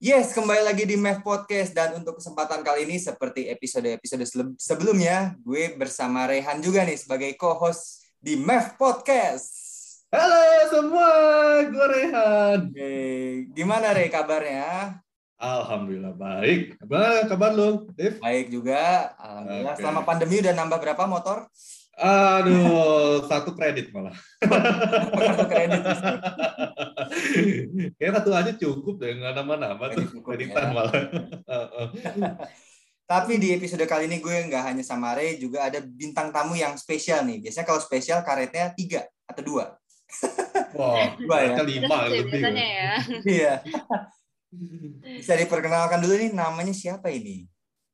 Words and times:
Yes, 0.00 0.32
kembali 0.32 0.64
lagi 0.64 0.88
di 0.88 0.96
MEF 0.96 1.20
Podcast 1.20 1.76
dan 1.76 1.92
untuk 1.92 2.16
kesempatan 2.16 2.64
kali 2.64 2.88
ini 2.88 2.96
seperti 2.96 3.52
episode-episode 3.52 4.24
sebelumnya, 4.56 5.36
gue 5.44 5.76
bersama 5.76 6.24
Rehan 6.24 6.64
juga 6.64 6.88
nih 6.88 6.96
sebagai 6.96 7.36
co-host 7.36 8.08
di 8.16 8.32
MEF 8.32 8.80
Podcast. 8.80 9.52
Halo 10.08 10.40
semua, 10.72 11.12
gue 11.68 11.86
Rehan. 11.92 12.72
Oke, 12.72 12.96
gimana 13.52 13.92
Re 13.92 14.08
kabarnya? 14.08 14.96
Alhamdulillah 15.36 16.16
baik. 16.16 16.80
Apa 16.80 17.28
kabar 17.28 17.52
lu, 17.52 17.92
Dev? 17.92 18.24
Baik 18.24 18.48
juga. 18.48 19.12
Alhamdulillah. 19.20 19.76
Oke. 19.76 19.80
Selama 19.84 20.00
pandemi 20.08 20.40
udah 20.40 20.54
nambah 20.56 20.80
berapa 20.80 21.04
motor? 21.04 21.44
Aduh, 21.96 23.26
satu 23.26 23.52
kredit 23.52 23.90
malah. 23.90 24.14
Kartu 24.40 25.44
kredit. 25.46 25.80
Kayak 27.98 28.12
satu 28.22 28.30
aja 28.32 28.52
cukup 28.54 28.94
deh, 28.98 29.18
nggak 29.18 29.34
nama-nama 29.36 29.90
tuh 29.92 30.06
kreditan 30.22 30.70
ya. 30.70 30.72
malah. 30.72 30.94
Heeh. 31.50 31.86
Tapi 33.04 33.42
di 33.42 33.50
episode 33.52 33.82
kali 33.84 34.06
ini 34.06 34.22
gue 34.22 34.46
nggak 34.46 34.64
hanya 34.70 34.84
sama 34.86 35.18
Re, 35.18 35.34
juga 35.36 35.66
ada 35.66 35.82
bintang 35.82 36.30
tamu 36.30 36.54
yang 36.54 36.78
spesial 36.78 37.26
nih. 37.26 37.42
Biasanya 37.42 37.66
kalau 37.66 37.82
spesial 37.82 38.22
karetnya 38.22 38.70
tiga 38.72 39.02
atau 39.26 39.42
dua. 39.42 39.74
Wah, 40.78 41.18
Dua 41.18 41.36
ya? 41.42 41.58
lima 41.62 42.06
ya, 42.06 42.08
lebih. 42.08 42.30
biasanya 42.30 42.66
ya. 42.66 42.90
Iya. 43.26 43.54
Bisa 45.18 45.34
diperkenalkan 45.34 45.98
dulu 45.98 46.14
nih 46.16 46.30
namanya 46.30 46.70
siapa 46.70 47.10
ini? 47.10 47.50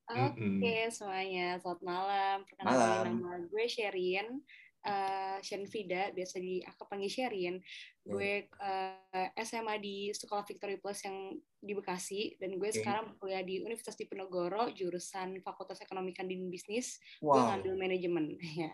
Oke 0.06 0.38
Mm-mm. 0.38 0.86
semuanya, 0.88 1.58
selamat 1.58 1.82
malam. 1.82 2.36
Perkenalkan 2.46 3.10
nama 3.12 3.42
gue 3.42 3.64
Sherin, 3.66 4.38
eh 4.80 5.36
Sherin 5.42 5.66
Frida, 5.66 6.14
biasa 6.14 6.38
di 6.38 6.62
aku 6.62 6.86
panggil 6.86 7.10
Sherin. 7.10 7.58
Gue 8.00 8.46
eh, 8.46 9.28
SMA 9.42 9.76
di 9.76 10.14
Sekolah 10.14 10.46
Victory 10.46 10.78
Plus 10.78 11.02
yang 11.02 11.34
di 11.58 11.74
Bekasi 11.74 12.38
dan 12.38 12.54
gue 12.54 12.70
Oke. 12.70 12.78
sekarang 12.78 13.18
kuliah 13.18 13.42
di 13.42 13.58
Universitas 13.58 13.98
Diponegoro 13.98 14.70
jurusan 14.70 15.42
Fakultas 15.42 15.82
Ekonomi 15.82 16.14
dan 16.14 16.30
Bisnis. 16.46 17.02
Gue 17.18 17.34
Wow. 17.34 17.46
ngambil 17.52 17.72
manajemen. 17.76 18.24
Ya. 18.56 18.70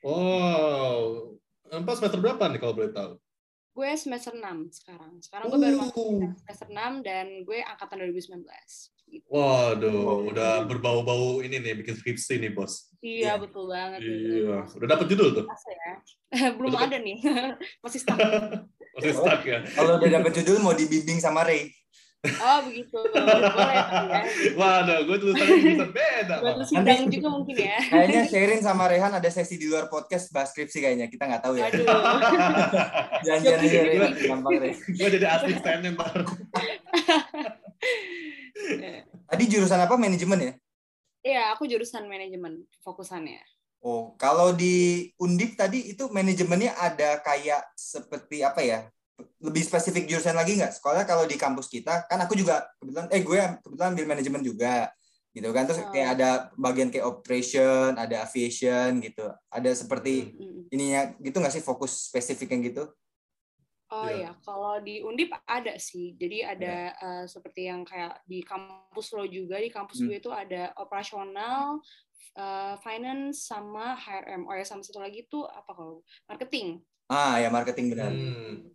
Wow, 0.00 1.36
empat 1.68 2.00
semester 2.00 2.18
berapa 2.18 2.40
nih 2.48 2.56
kalau 2.56 2.72
boleh 2.72 2.88
tahu? 2.88 3.20
Gue 3.70 3.92
semester 3.94 4.32
6 4.32 4.42
sekarang. 4.74 5.12
Sekarang 5.20 5.46
gue 5.46 5.60
baru 5.60 5.76
masuk 5.78 5.92
Uh. 5.94 6.32
semester 6.40 6.68
6 6.72 7.04
dan 7.04 7.26
gue 7.44 7.60
angkatan 7.60 8.00
2019. 8.02 8.48
Waduh, 9.26 10.26
udah 10.26 10.64
berbau-bau 10.64 11.38
ini 11.40 11.56
nih 11.56 11.74
bikin 11.76 11.94
skripsi 11.94 12.38
nih 12.38 12.50
bos. 12.50 12.90
Iya, 12.98 13.32
Iya. 13.32 13.32
betul 13.38 13.64
banget. 13.66 13.98
Iya, 14.02 14.58
udah 14.66 14.88
dapet 14.88 15.06
judul 15.08 15.28
tuh, 15.32 15.44
Masa 15.46 15.70
ya? 15.70 15.92
Belum 16.58 16.70
Betul. 16.70 16.86
ada 16.86 16.96
nih. 16.98 17.16
Masih 17.84 18.00
stuck. 18.00 18.18
masih 18.98 19.14
stuck 19.14 19.42
ya. 19.42 19.62
Kalau 19.64 19.96
udah 19.96 20.10
dapet 20.10 20.32
judul 20.42 20.58
mau 20.58 20.74
dibimbing 20.74 21.18
sama 21.18 21.42
Ray. 21.42 21.70
Oh, 22.20 22.60
begitu. 22.68 23.00
Boleh 23.00 23.48
ya. 23.72 24.22
Waduh, 24.52 25.08
gue 25.08 25.16
tulisannya 25.16 25.56
tulisan 25.56 25.88
beda. 25.88 26.34
Bang. 26.36 26.60
sidang 26.68 27.08
juga 27.08 27.28
mungkin 27.32 27.54
ya. 27.56 27.80
Kayaknya 27.80 28.22
Sherin 28.28 28.60
sama 28.60 28.92
Rehan 28.92 29.08
ada 29.08 29.30
sesi 29.32 29.56
di 29.56 29.64
luar 29.64 29.88
podcast 29.88 30.28
bahas 30.28 30.52
skripsi 30.52 30.84
kayaknya. 30.84 31.08
Kita 31.08 31.24
nggak 31.24 31.40
tahu 31.40 31.56
ya. 31.56 31.72
Aduh. 31.72 31.86
Ray. 33.24 34.20
Gampang 34.20 34.52
Ray. 34.52 34.74
gue 34.76 35.08
jadi 35.08 35.26
asistennya 35.32 35.96
ntar. 35.96 36.12
Tadi 36.52 36.72
jurusan 39.50 39.82
apa? 39.82 39.98
Manajemen 39.98 40.38
ya? 40.38 40.52
Iya, 41.20 41.42
aku 41.52 41.68
jurusan 41.68 42.06
manajemen 42.08 42.64
fokusannya. 42.80 43.42
Oh, 43.80 44.12
kalau 44.16 44.52
di 44.52 45.08
Undip 45.20 45.56
tadi 45.56 45.92
itu 45.92 46.08
manajemennya 46.08 46.76
ada 46.76 47.20
kayak 47.20 47.64
seperti 47.76 48.40
apa 48.40 48.60
ya? 48.64 48.88
Lebih 49.40 49.64
spesifik 49.64 50.08
jurusan 50.08 50.36
lagi 50.36 50.56
nggak? 50.56 50.80
Sekolah 50.80 51.04
kalau 51.04 51.28
di 51.28 51.36
kampus 51.36 51.68
kita, 51.68 52.08
kan 52.08 52.20
aku 52.24 52.36
juga 52.36 52.64
kebetulan, 52.80 53.08
eh 53.12 53.20
gue 53.20 53.40
kebetulan 53.60 53.88
ambil 53.92 54.06
manajemen 54.08 54.40
juga, 54.44 54.88
gitu 55.36 55.48
kan. 55.52 55.64
Terus 55.68 55.80
Oh. 55.84 55.92
kayak 55.92 56.08
ada 56.16 56.28
bagian 56.56 56.88
kayak 56.88 57.04
operation, 57.08 57.96
ada 57.96 58.24
aviation 58.24 59.00
gitu. 59.00 59.28
Ada 59.52 59.70
seperti 59.76 60.36
ininya 60.72 61.12
gitu 61.20 61.36
nggak 61.36 61.52
sih 61.52 61.64
fokus 61.64 62.08
spesifiknya 62.08 62.58
gitu? 62.64 62.84
Oh 63.90 64.06
Iya. 64.06 64.14
iya, 64.22 64.30
kalau 64.46 64.78
di 64.78 65.02
Undip 65.02 65.34
ada 65.50 65.74
sih. 65.82 66.14
Jadi 66.14 66.46
ada 66.46 66.94
eh, 66.94 67.24
seperti 67.26 67.66
yang 67.66 67.82
kayak 67.82 68.22
di 68.22 68.38
kampus 68.46 69.10
lo 69.18 69.26
juga, 69.26 69.58
di 69.58 69.66
kampus 69.66 69.98
Hmm. 69.98 70.06
gue 70.06 70.16
itu 70.22 70.30
ada 70.30 70.70
operasional, 70.78 71.82
eh, 72.38 72.74
finance 72.86 73.50
sama 73.50 73.98
HRM. 73.98 74.46
Oh 74.46 74.54
ya, 74.54 74.62
sama 74.62 74.86
satu 74.86 75.02
lagi 75.02 75.26
tuh 75.26 75.42
apa 75.50 75.74
kalau 75.74 76.06
marketing. 76.30 76.86
Ah, 77.10 77.42
ya 77.42 77.50
marketing 77.50 77.86
benar. 77.90 78.14
Hmm. 78.14 78.70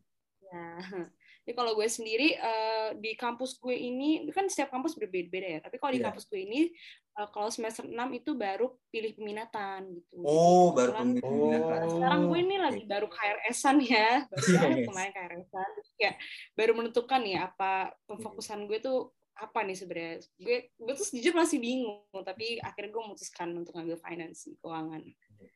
Ya. 0.52 0.68
Jadi 1.46 1.54
kalau 1.54 1.78
gue 1.78 1.86
sendiri 1.86 2.34
eh, 2.34 2.90
di 2.98 3.14
kampus 3.14 3.56
gue 3.56 3.72
ini 3.72 4.26
kan 4.34 4.50
setiap 4.50 4.74
kampus 4.74 4.98
berbeda-beda 4.98 5.48
ya. 5.48 5.60
Tapi 5.62 5.78
kalau 5.78 5.94
di 5.94 6.02
Iya. 6.02 6.10
kampus 6.10 6.26
gue 6.26 6.42
ini 6.42 6.74
eh, 7.14 7.28
kalau 7.30 7.48
semester 7.48 7.86
6 7.86 7.94
itu 8.12 8.34
baru 8.34 8.74
pilih 8.90 9.14
peminatan 9.14 9.94
gitu. 9.94 10.16
Oh, 10.20 10.74
Jadi 10.74 10.76
baru 10.76 10.92
pemilihan. 10.98 11.62
eh, 11.62 11.88
sekarang 11.88 12.22
gue 12.26 12.40
ini 12.42 12.56
lagi 12.58 12.84
baru 12.84 13.06
KRS-an 13.08 13.78
ya. 13.80 14.26
Baru 14.26 14.42
Yes. 14.74 14.88
kemarin 14.90 15.12
KRS-an. 15.14 15.70
Kayak 15.96 16.16
baru 16.52 16.72
menentukan 16.74 17.20
nih 17.22 17.38
apa 17.40 17.72
pemfokusan 18.04 18.66
gue 18.66 18.80
tuh 18.80 19.00
apa 19.36 19.60
nih 19.62 19.78
sebenarnya. 19.78 20.14
Gue 20.36 20.58
gue 20.74 20.94
tuh 20.94 21.06
jujur 21.14 21.34
masih 21.36 21.60
bingung, 21.60 22.02
tapi 22.20 22.58
akhirnya 22.58 22.90
gue 22.90 23.02
memutuskan 23.04 23.54
untuk 23.54 23.78
ngambil 23.78 24.02
finance 24.02 24.50
keuangan 24.58 24.98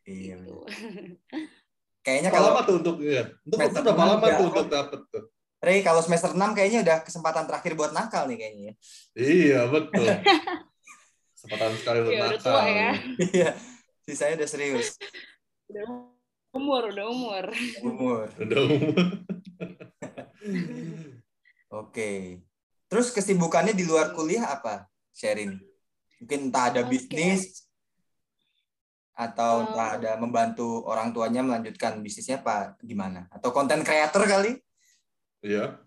Iya. 0.05 0.37
gitu. 0.37 0.53
Kayaknya 1.99 2.29
kalau 2.29 2.53
lama 2.53 2.61
tuh 2.61 2.75
untuk 2.77 2.95
ya? 3.01 3.25
Untuk 3.41 3.57
berapa 3.57 4.03
lama 4.05 4.25
ya. 4.27 4.37
tuh 4.37 4.45
untuk 4.47 4.69
dapet 4.69 5.01
tuh? 5.09 5.25
Ray 5.59 5.83
kalau 5.83 5.99
semester 5.99 6.31
6 6.31 6.39
kayaknya 6.55 6.79
udah 6.87 6.97
kesempatan 7.03 7.43
terakhir 7.43 7.75
buat 7.75 7.91
nakal 7.91 8.31
nih 8.31 8.37
kayaknya. 8.39 8.63
ya. 8.63 8.73
Iya 9.19 9.59
betul. 9.67 10.07
Kesempatan 11.35 11.71
sekali 11.75 11.97
Iya, 11.99 12.07
udah 12.07 12.29
nakal. 12.31 12.43
tua 12.43 12.63
ya. 12.65 12.89
Iya. 13.19 13.49
Sisanya 14.07 14.33
udah 14.39 14.49
serius. 14.49 14.87
Udah 15.67 15.85
umur, 16.55 16.81
udah 16.89 17.05
umur. 17.11 17.45
Umur. 17.83 18.25
Udah 18.39 18.59
umur. 18.65 18.95
Oke. 21.69 22.39
Terus 22.89 23.13
kesibukannya 23.13 23.77
di 23.77 23.85
luar 23.85 24.17
kuliah 24.17 24.49
apa, 24.49 24.89
Sherin? 25.13 25.59
Mungkin 26.23 26.49
entah 26.49 26.73
ada 26.73 26.81
Oke. 26.81 26.97
bisnis 26.97 27.67
atau 29.13 29.61
Um, 29.61 29.63
entah 29.75 29.89
ada 29.99 30.11
membantu 30.15 30.87
orang 30.87 31.11
tuanya 31.11 31.43
melanjutkan 31.43 31.99
bisnisnya 31.99 32.39
apa 32.39 32.79
gimana? 32.79 33.27
Atau 33.29 33.51
konten 33.51 33.83
kreator 33.83 34.23
kali? 34.23 34.55
Iya. 35.43 35.79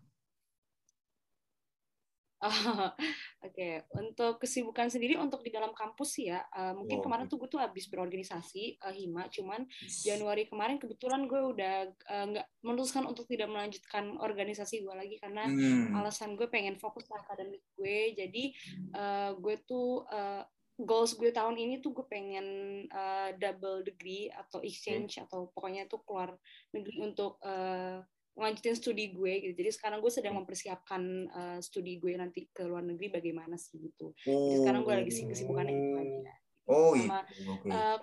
Oh, 2.43 2.51
Oke, 3.47 3.87
untuk 3.95 4.43
kesibukan 4.43 4.91
sendiri 4.91 5.15
untuk 5.15 5.47
di 5.47 5.55
dalam 5.55 5.71
kampus 5.71 6.19
sih 6.19 6.27
ya, 6.27 6.43
eh, 6.51 6.75
mungkin 6.75 6.99
Wow. 6.99 7.05
kemarin 7.07 7.27
tuh 7.31 7.39
gue 7.39 7.47
tuh 7.47 7.63
habis 7.63 7.87
berorganisasi 7.87 8.83
eh, 8.83 8.95
hima, 8.99 9.31
cuman 9.31 9.63
Januari 10.03 10.51
kemarin 10.51 10.83
kebetulan 10.83 11.31
gue 11.31 11.39
udah 11.39 11.75
eh, 11.95 12.25
nggak 12.35 12.47
memutuskan 12.67 13.07
untuk 13.07 13.31
tidak 13.31 13.47
melanjutkan 13.47 14.19
organisasi 14.19 14.83
gue 14.83 14.91
lagi 14.95 15.17
karena 15.23 15.47
Hmm. 15.47 15.95
alasan 16.03 16.35
gue 16.35 16.51
pengen 16.51 16.83
fokus 16.83 17.07
ke 17.07 17.15
akademik 17.15 17.63
gue, 17.79 17.99
jadi 18.19 18.45
eh, 18.91 19.31
gue 19.39 19.55
tuh 19.63 20.03
eh, 20.11 20.43
goals 20.83 21.15
gue 21.15 21.31
tahun 21.31 21.55
ini 21.55 21.79
tuh 21.79 21.95
gue 21.95 22.07
pengen 22.11 22.47
eh, 22.91 23.31
double 23.39 23.87
degree 23.87 24.27
atau 24.35 24.59
exchange 24.67 25.23
atau 25.23 25.47
pokoknya 25.55 25.87
tuh 25.87 26.03
keluar 26.03 26.35
negeri 26.75 27.07
untuk 27.07 27.39
eh, 27.47 28.03
melanjutin 28.33 28.77
studi 28.77 29.13
gue 29.13 29.33
gitu. 29.45 29.55
Jadi 29.61 29.71
sekarang 29.77 29.99
gue 30.01 30.13
sedang 30.13 30.35
mempersiapkan 30.41 31.03
eh, 31.29 31.59
studi 31.61 32.01
gue 32.01 32.17
nanti 32.17 32.49
ke 32.49 32.65
luar 32.65 32.81
negeri 32.85 33.13
bagaimana 33.13 33.61
sih 33.61 33.77
gitu. 33.81 34.17
Jadi 34.25 34.57
sekarang 34.65 34.81
gue 34.89 34.95
lagi 35.05 35.13
kesibukannya 35.13 35.73
itu 35.73 35.93
aja. 36.01 36.33
Oh, 36.69 36.93
sama, 36.97 37.21
itu. 37.29 37.43
Oke. 37.51 37.69
Eh, 37.69 37.99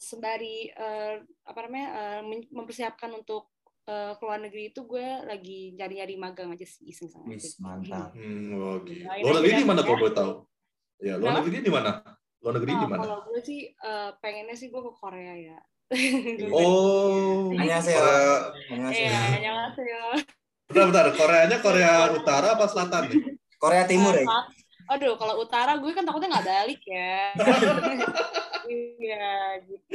sembari 0.00 0.56
eh, 0.72 1.14
apa 1.44 1.58
namanya 1.68 1.88
eh, 1.92 2.22
men- 2.24 2.50
mempersiapkan 2.52 3.12
untuk 3.12 3.52
eh, 3.84 4.12
ke 4.16 4.22
luar 4.24 4.40
negeri 4.40 4.72
itu 4.72 4.80
gue 4.88 5.06
lagi 5.28 5.76
nyari-nyari 5.76 6.14
magang 6.16 6.48
aja 6.52 6.64
sih 6.64 6.88
iseng 6.88 7.12
sama 7.12 7.28
Wis, 7.28 7.60
mantap. 7.60 8.16
Hmm, 8.16 8.80
oke. 8.80 8.88
Doain 8.88 9.20
Luar 9.20 9.34
aja 9.36 9.40
negeri 9.44 9.52
di 9.60 9.66
mana 9.68 9.80
kalau 9.84 9.98
boleh 10.00 10.14
tahu? 10.16 10.32
Ya, 11.04 11.14
luar 11.20 11.44
negeri 11.44 11.60
di 11.60 11.72
mana? 11.72 11.90
Luar 12.40 12.52
negeri 12.56 12.72
Oh, 12.72 12.80
di 12.80 12.86
mana? 12.88 13.00
kalau 13.04 13.18
gue 13.28 13.40
sih 13.44 13.60
eh, 13.68 14.10
pengennya 14.24 14.56
sih 14.56 14.68
gue 14.72 14.80
ke 14.80 14.92
Korea 14.96 15.34
ya. 15.36 15.58
Oh. 16.50 17.50
Annyeonghaseyo. 17.50 18.02
Annyeonghaseyo. 18.68 19.06
Iya, 19.06 19.18
annyeonghaseyo. 19.32 20.02
Bentar, 20.66 20.84
bentar. 20.88 21.06
Koreanya 21.12 21.58
Korea 21.58 21.92
Utara 22.10 22.48
apa 22.54 22.64
Selatan 22.66 23.02
nih? 23.08 23.20
Korea 23.56 23.84
Timur 23.84 24.12
ya? 24.12 24.24
Saat- 24.24 24.52
Aduh, 24.84 25.16
kalau 25.16 25.40
utara 25.40 25.80
gue 25.80 25.88
kan 25.90 26.04
takutnya 26.04 26.28
nggak 26.30 26.44
balik 26.46 26.80
ya. 26.84 27.32
Iya, 28.64 29.60
gitu. 29.68 29.92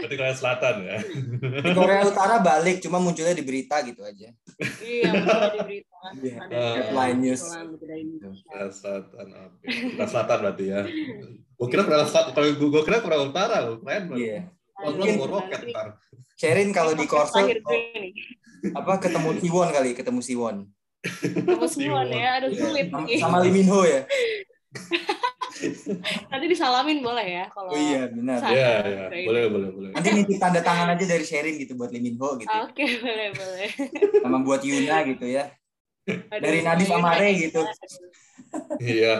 Berarti 0.00 0.16
Korea 0.16 0.32
Selatan 0.32 0.74
ya. 0.80 0.96
Di 1.60 1.70
Korea 1.72 2.00
Utara 2.02 2.40
balik, 2.40 2.80
cuma 2.80 2.96
munculnya 2.96 3.36
di 3.36 3.44
berita 3.44 3.84
gitu 3.84 4.00
aja. 4.00 4.32
Iya, 4.80 5.10
betul 5.12 5.40
di 5.44 5.58
berita. 5.60 5.96
Iya. 6.16 6.36
Eh, 6.48 6.72
headline 6.88 7.18
news. 7.20 7.44
gitu. 7.44 8.32
Korea 8.48 8.72
Selatan. 8.72 9.26
Korea 9.60 10.08
Selatan 10.08 10.36
berarti 10.40 10.64
ya. 10.66 10.80
Gue 11.52 11.68
kira 11.68 11.84
Korea 11.84 12.08
Selatan. 12.08 12.32
Kalau 12.32 12.48
gue 12.48 12.68
gue 12.72 12.82
kira 12.82 12.98
Korea 13.04 13.20
Utara. 13.20 13.56
loh. 13.60 13.76
Keren 13.84 14.02
banget. 14.08 14.48
Iya. 14.82 15.14
Nanti 15.16 15.70
ntar. 15.70 15.86
Sherin 16.34 16.70
kalau 16.74 16.92
di 16.98 17.06
Korsel 17.06 17.46
apa 18.78 18.92
ketemu 18.98 19.30
Siwon 19.38 19.68
kali, 19.70 19.90
ketemu 19.94 20.20
Siwon. 20.22 20.56
Semua 21.66 22.06
Timon. 22.06 22.14
ya, 22.14 22.30
ada 22.38 22.48
sulit 22.50 22.86
Sama- 22.90 23.06
nih. 23.06 23.18
Sama 23.18 23.36
Lee 23.42 23.50
Min 23.50 23.66
Ho 23.70 23.82
ya. 23.82 24.06
Nanti 26.30 26.46
disalamin 26.50 26.98
boleh 27.02 27.26
ya 27.26 27.44
kalau 27.50 27.70
Oh 27.70 27.78
iya 27.78 28.06
benar. 28.10 28.38
Iya, 28.50 28.70
iya. 28.82 29.04
Boleh, 29.26 29.44
boleh, 29.50 29.68
boleh. 29.70 29.90
Nanti 29.94 30.08
nitip 30.14 30.38
tanda 30.38 30.62
tangan 30.62 30.94
aja 30.94 31.04
dari 31.06 31.22
sharing 31.26 31.58
gitu 31.58 31.74
buat 31.74 31.90
Lee 31.90 32.02
Min 32.02 32.18
Ho 32.22 32.38
gitu. 32.38 32.50
Oke, 32.50 32.86
boleh, 33.04 33.28
boleh. 33.34 33.68
Sama 34.22 34.38
buat 34.46 34.62
Yuna 34.62 35.06
gitu 35.06 35.26
ya. 35.26 35.50
Dari 36.30 36.62
Nadif 36.66 36.90
Amare 36.90 37.30
ya. 37.34 37.50
gitu. 37.50 37.60
Iya. 38.78 39.14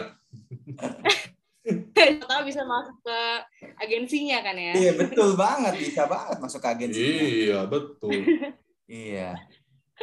Tahu 2.27 2.41
bisa 2.43 2.61
masuk 2.63 2.97
ke 3.01 3.19
agensinya 3.79 4.43
kan 4.43 4.55
ya? 4.55 4.73
Iya 4.75 4.91
betul 4.95 5.33
banget, 5.33 5.79
bisa 5.79 6.03
banget 6.05 6.37
masuk 6.39 6.59
ke 6.59 6.69
agensi. 6.69 7.03
Iya, 7.47 7.65
betul. 7.67 8.11
Iya. 8.83 9.39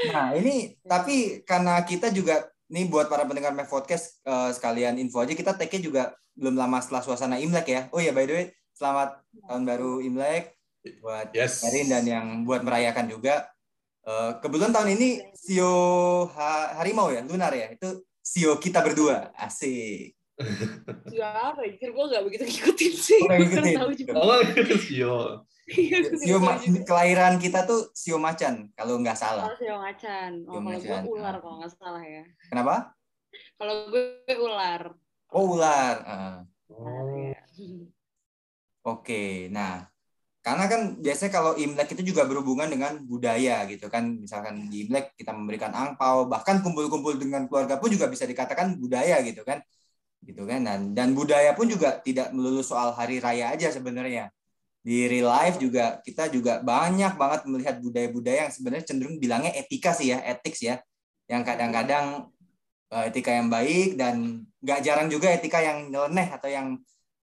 Nah 0.09 0.33
ini 0.33 0.73
tapi 0.81 1.45
karena 1.45 1.77
kita 1.85 2.09
juga 2.09 2.49
nih 2.67 2.89
buat 2.89 3.13
para 3.13 3.29
pendengar 3.29 3.53
Mac 3.53 3.69
Podcast 3.69 4.25
eh, 4.25 4.51
sekalian 4.57 4.97
info 4.97 5.21
aja 5.21 5.37
kita 5.37 5.53
take 5.53 5.85
juga 5.85 6.17
belum 6.33 6.57
lama 6.57 6.81
setelah 6.81 7.05
suasana 7.05 7.37
Imlek 7.37 7.69
ya. 7.69 7.81
Oh 7.93 8.01
ya 8.01 8.17
by 8.17 8.25
the 8.25 8.35
way 8.35 8.47
selamat 8.73 9.21
tahun 9.47 9.63
baru 9.69 10.01
Imlek 10.01 10.57
buat 11.05 11.29
Yes. 11.37 11.61
Erin 11.69 11.93
dan 11.93 12.05
yang 12.09 12.27
buat 12.49 12.65
merayakan 12.65 13.13
juga. 13.13 13.53
Eh, 14.01 14.31
kebetulan 14.41 14.73
tahun 14.73 14.97
ini 14.97 15.09
Sio 15.37 15.69
Ha- 16.33 16.81
Harimau 16.81 17.13
ya, 17.13 17.21
Lunar 17.21 17.53
ya. 17.53 17.69
Itu 17.69 18.01
Sio 18.17 18.57
kita 18.57 18.81
berdua. 18.81 19.29
Asik. 19.37 20.17
Ya 21.21 21.53
apa 21.53 21.61
ya? 21.67 21.75
Gue 21.77 22.05
gak 22.11 22.23
begitu 22.27 22.45
ngikutin 22.49 22.93
sih. 22.97 23.21
Oh, 23.23 23.29
Gue 23.29 23.47
ngikutin. 23.47 23.77
tahu 23.77 23.91
juga. 23.93 24.13
Oh, 24.17 24.41
Sio. 24.81 25.17
Iya, 25.71 25.97
gue 26.03 26.19
Sio 26.19 26.37
tahu 26.41 26.59
juga. 26.67 26.81
kelahiran 26.89 27.35
kita 27.39 27.69
tuh 27.69 27.93
Sio 27.93 28.17
Macan 28.17 28.73
kalau 28.75 28.99
nggak 28.99 29.19
salah. 29.19 29.47
Oh, 29.51 29.57
Sio 29.59 29.77
macan. 29.79 30.33
Oh, 30.49 30.59
Sio 30.81 30.91
kalau 30.91 31.03
gue 31.07 31.17
ular 31.21 31.37
kalau 31.39 31.55
nggak 31.61 31.73
salah 31.77 32.03
ya. 32.03 32.25
Kenapa? 32.49 32.97
Kalau 33.61 33.75
gue 33.93 34.03
ular. 34.41 34.83
Oh 35.31 35.45
ular. 35.55 35.97
Heeh. 36.03 36.37
Oh. 36.71 37.35
Oke, 38.81 39.47
nah 39.53 39.85
karena 40.41 40.65
kan 40.73 40.81
biasanya 40.97 41.33
kalau 41.37 41.53
Imlek 41.53 41.93
itu 41.93 42.01
juga 42.17 42.25
berhubungan 42.25 42.65
dengan 42.65 42.97
budaya 43.05 43.69
gitu 43.69 43.93
kan, 43.93 44.17
misalkan 44.17 44.73
di 44.73 44.89
Imlek 44.89 45.13
kita 45.13 45.37
memberikan 45.37 45.69
angpau, 45.77 46.25
bahkan 46.33 46.65
kumpul-kumpul 46.65 47.21
dengan 47.21 47.45
keluarga 47.45 47.77
pun 47.77 47.93
juga 47.93 48.09
bisa 48.09 48.25
dikatakan 48.25 48.81
budaya 48.81 49.21
gitu 49.21 49.45
kan, 49.45 49.61
gitu 50.25 50.45
kan, 50.45 50.61
dan 50.65 50.81
dan 50.93 51.13
budaya 51.17 51.53
pun 51.57 51.67
juga 51.69 51.99
tidak 52.01 52.31
melulu 52.37 52.61
soal 52.61 52.93
hari 52.93 53.19
raya 53.19 53.53
aja 53.53 53.73
sebenarnya. 53.73 54.29
Di 54.81 55.09
real 55.09 55.29
life 55.29 55.61
juga 55.61 56.01
kita 56.01 56.33
juga 56.33 56.65
banyak 56.65 57.17
banget 57.21 57.41
melihat 57.49 57.77
budaya-budaya 57.85 58.49
yang 58.49 58.53
sebenarnya 58.53 58.87
cenderung 58.89 59.17
bilangnya 59.21 59.53
etika 59.57 59.93
sih 59.93 60.13
ya, 60.13 60.25
ethics 60.25 60.61
ya, 60.65 60.81
yang 61.29 61.45
kadang-kadang 61.45 62.33
eh, 62.93 63.05
etika 63.13 63.31
yang 63.33 63.49
baik 63.53 64.01
dan 64.01 64.45
nggak 64.61 64.81
jarang 64.85 65.09
juga 65.09 65.33
etika 65.33 65.61
yang 65.61 65.89
nyeleneh 65.93 66.29
atau 66.33 66.49
yang 66.49 66.81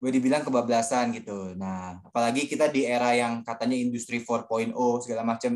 gue 0.03 0.11
dibilang 0.11 0.43
kebablasan 0.43 1.15
gitu. 1.15 1.55
Nah, 1.55 2.03
apalagi 2.03 2.43
kita 2.43 2.67
di 2.67 2.83
era 2.83 3.15
yang 3.15 3.39
katanya 3.39 3.79
industri 3.79 4.19
4.0 4.19 4.75
segala 4.99 5.23
macam 5.23 5.55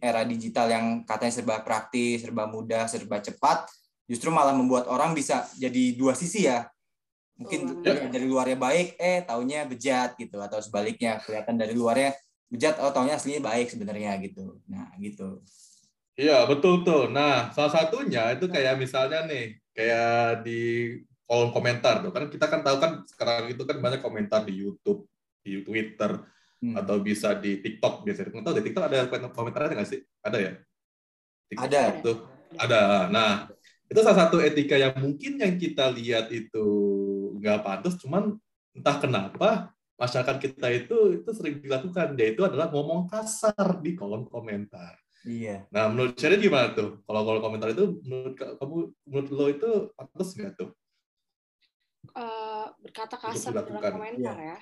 era 0.00 0.24
digital 0.24 0.72
yang 0.72 0.86
katanya 1.04 1.32
serba 1.36 1.60
praktis, 1.60 2.24
serba 2.24 2.48
mudah, 2.48 2.88
serba 2.88 3.20
cepat, 3.20 3.68
justru 4.08 4.32
malah 4.32 4.56
membuat 4.56 4.88
orang 4.88 5.12
bisa 5.12 5.44
jadi 5.60 5.94
dua 5.94 6.16
sisi 6.16 6.48
ya. 6.48 6.66
Mungkin 7.38 7.84
Betul 7.84 8.10
dari 8.10 8.26
luarnya 8.26 8.58
baik, 8.58 8.98
eh 8.98 9.22
taunya 9.22 9.62
bejat 9.62 10.18
gitu, 10.18 10.42
atau 10.42 10.58
sebaliknya 10.58 11.22
kelihatan 11.22 11.54
dari 11.54 11.70
luarnya 11.76 12.16
bejat, 12.50 12.82
oh 12.82 12.90
taunya 12.90 13.14
aslinya 13.14 13.44
baik 13.44 13.70
sebenarnya 13.70 14.18
gitu. 14.24 14.58
Nah, 14.66 14.90
gitu. 14.98 15.44
Iya, 16.18 16.50
betul 16.50 16.82
tuh. 16.82 17.06
Nah, 17.06 17.54
salah 17.54 17.70
satunya 17.70 18.34
itu 18.34 18.50
kayak 18.50 18.74
misalnya 18.74 19.22
nih, 19.30 19.54
kayak 19.70 20.42
di 20.42 20.90
kolom 21.30 21.54
komentar 21.54 22.02
tuh. 22.02 22.10
Kan 22.10 22.26
kita 22.26 22.50
kan 22.50 22.66
tahu 22.66 22.76
kan 22.82 23.06
sekarang 23.06 23.54
itu 23.54 23.62
kan 23.62 23.78
banyak 23.78 24.02
komentar 24.02 24.42
di 24.42 24.58
YouTube, 24.58 25.06
di 25.46 25.62
Twitter, 25.62 26.18
Hmm. 26.58 26.74
atau 26.74 26.98
bisa 26.98 27.38
di 27.38 27.62
TikTok 27.62 28.02
biasanya. 28.02 28.34
Nggak 28.34 28.46
tahu 28.50 28.56
di 28.58 28.64
TikTok 28.66 28.84
ada 28.90 28.98
komentarnya 29.30 29.78
nggak 29.78 29.90
sih? 29.94 30.02
Ada 30.26 30.38
ya? 30.42 30.52
TikTok 31.54 31.66
Ada. 31.70 31.82
Tuh. 32.02 32.18
Ada. 32.58 32.80
Nah, 33.14 33.46
itu 33.88 34.00
salah 34.04 34.28
satu 34.28 34.36
etika 34.44 34.76
yang 34.76 34.92
mungkin 35.00 35.40
yang 35.40 35.56
kita 35.56 35.88
lihat 35.92 36.28
itu 36.28 36.66
nggak 37.40 37.64
pantas, 37.64 37.96
cuman 37.96 38.36
entah 38.76 38.96
kenapa 39.00 39.72
masyarakat 39.98 40.36
kita 40.38 40.68
itu 40.70 40.96
itu 41.18 41.30
sering 41.32 41.58
dilakukan, 41.58 42.14
yaitu 42.20 42.44
adalah 42.44 42.68
ngomong 42.70 43.08
kasar 43.08 43.80
di 43.82 43.96
kolom 43.96 44.28
komentar. 44.28 44.94
Iya. 45.26 45.66
Nah, 45.74 45.90
menurut 45.90 46.14
Sherry 46.14 46.38
gimana 46.38 46.70
tuh? 46.76 47.02
Kalau 47.02 47.26
kalau 47.26 47.40
komentar 47.42 47.74
itu 47.74 47.98
menurut 48.06 48.38
ka- 48.38 48.54
kamu 48.54 48.76
menurut 49.08 49.28
lo 49.34 49.46
itu 49.50 49.70
pantas 49.98 50.28
nggak 50.38 50.52
tuh? 50.54 50.70
Eh, 52.14 52.66
berkata 52.78 53.18
kasar 53.18 53.52
dalam 53.52 53.82
komentar 53.82 54.36
ya 54.38 54.58